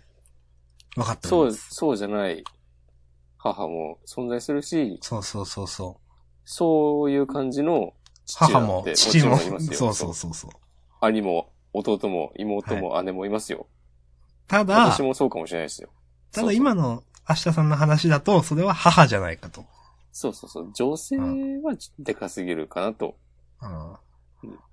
[0.97, 1.53] 分かってそう。
[1.53, 2.45] そうじゃない
[3.39, 6.07] 母も存在するし、そうそうそうそう。
[6.45, 7.93] そういう感じの
[8.25, 9.75] 父母も父も、いますよ。
[9.75, 10.51] そうそうそうそう。
[11.01, 13.67] 兄も、弟も、妹も、姉もいますよ。
[14.49, 15.91] ただ私、もそうかもしれないですよ。
[16.33, 19.65] ただ今の明日さんの話だと、それは母じゃないかと。
[20.19, 20.71] そうそうそう。
[20.73, 21.17] 女性
[21.63, 23.19] はちょっとでかすぎるかなと。
[23.61, 23.97] うんうん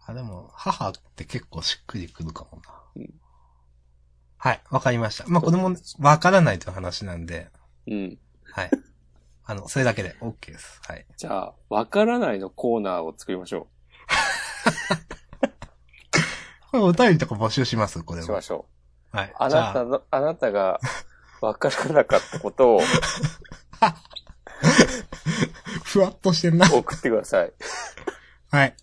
[0.05, 2.73] あ、でも、母って結構しっくりくるかもな。
[2.95, 3.13] うん
[4.37, 5.25] はい、わかりました。
[5.27, 7.49] まあ、これもわからないという話なんで、
[7.87, 8.17] うん。
[8.51, 8.71] はい。
[9.45, 10.79] あの、それだけで OK です。
[10.87, 11.05] はい。
[11.17, 13.67] じゃあ、わからないのコーナーを作りましょ
[16.71, 18.01] これお便りとか募集します？
[18.03, 18.17] こう。
[18.17, 18.41] れもしま。
[18.41, 18.65] しょ
[19.13, 19.17] う。
[19.17, 19.33] はい。
[19.37, 20.79] あなたの、あなたが
[21.41, 22.79] わからなかったことを
[25.83, 26.71] ふわっとしてんな。
[26.71, 27.53] 送ってください。
[28.51, 28.75] はい。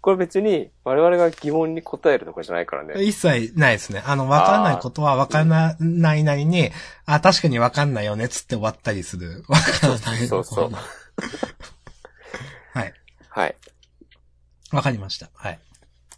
[0.00, 3.00] これ別に我々が疑問に答えるとかじゃないからね。
[3.04, 4.02] 一切ないですね。
[4.04, 6.72] あの、わからないことはわからないなりに、
[7.06, 9.44] あ、確かにわかんないよね、つって終わったりする。
[9.46, 10.72] わからないそうそう。
[12.74, 12.92] はい。
[13.28, 13.56] はい。
[14.72, 15.30] わかりました。
[15.34, 15.60] はい。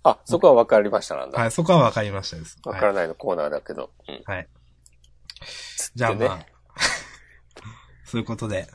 [0.03, 1.39] あ、そこはわかりましたなんだ。
[1.39, 2.59] はい、そこはわかりましたです。
[2.65, 2.81] わはい。
[2.81, 3.91] からないのコーナーだけど。
[4.09, 4.23] うん。
[4.25, 4.49] はい。
[5.95, 6.47] じゃあまあ、
[8.07, 8.67] そういうことで、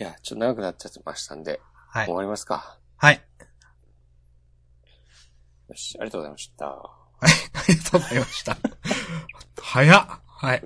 [0.00, 1.60] いや、ちょっと長くなっちゃってましたんで、
[1.90, 2.14] はい終。
[2.14, 2.78] わりますか。
[2.96, 3.20] はい。
[5.68, 6.66] よし、ありがとうございました。
[6.68, 6.88] は
[7.28, 8.56] い、 ありがとうございました。
[9.60, 10.62] 早っはい。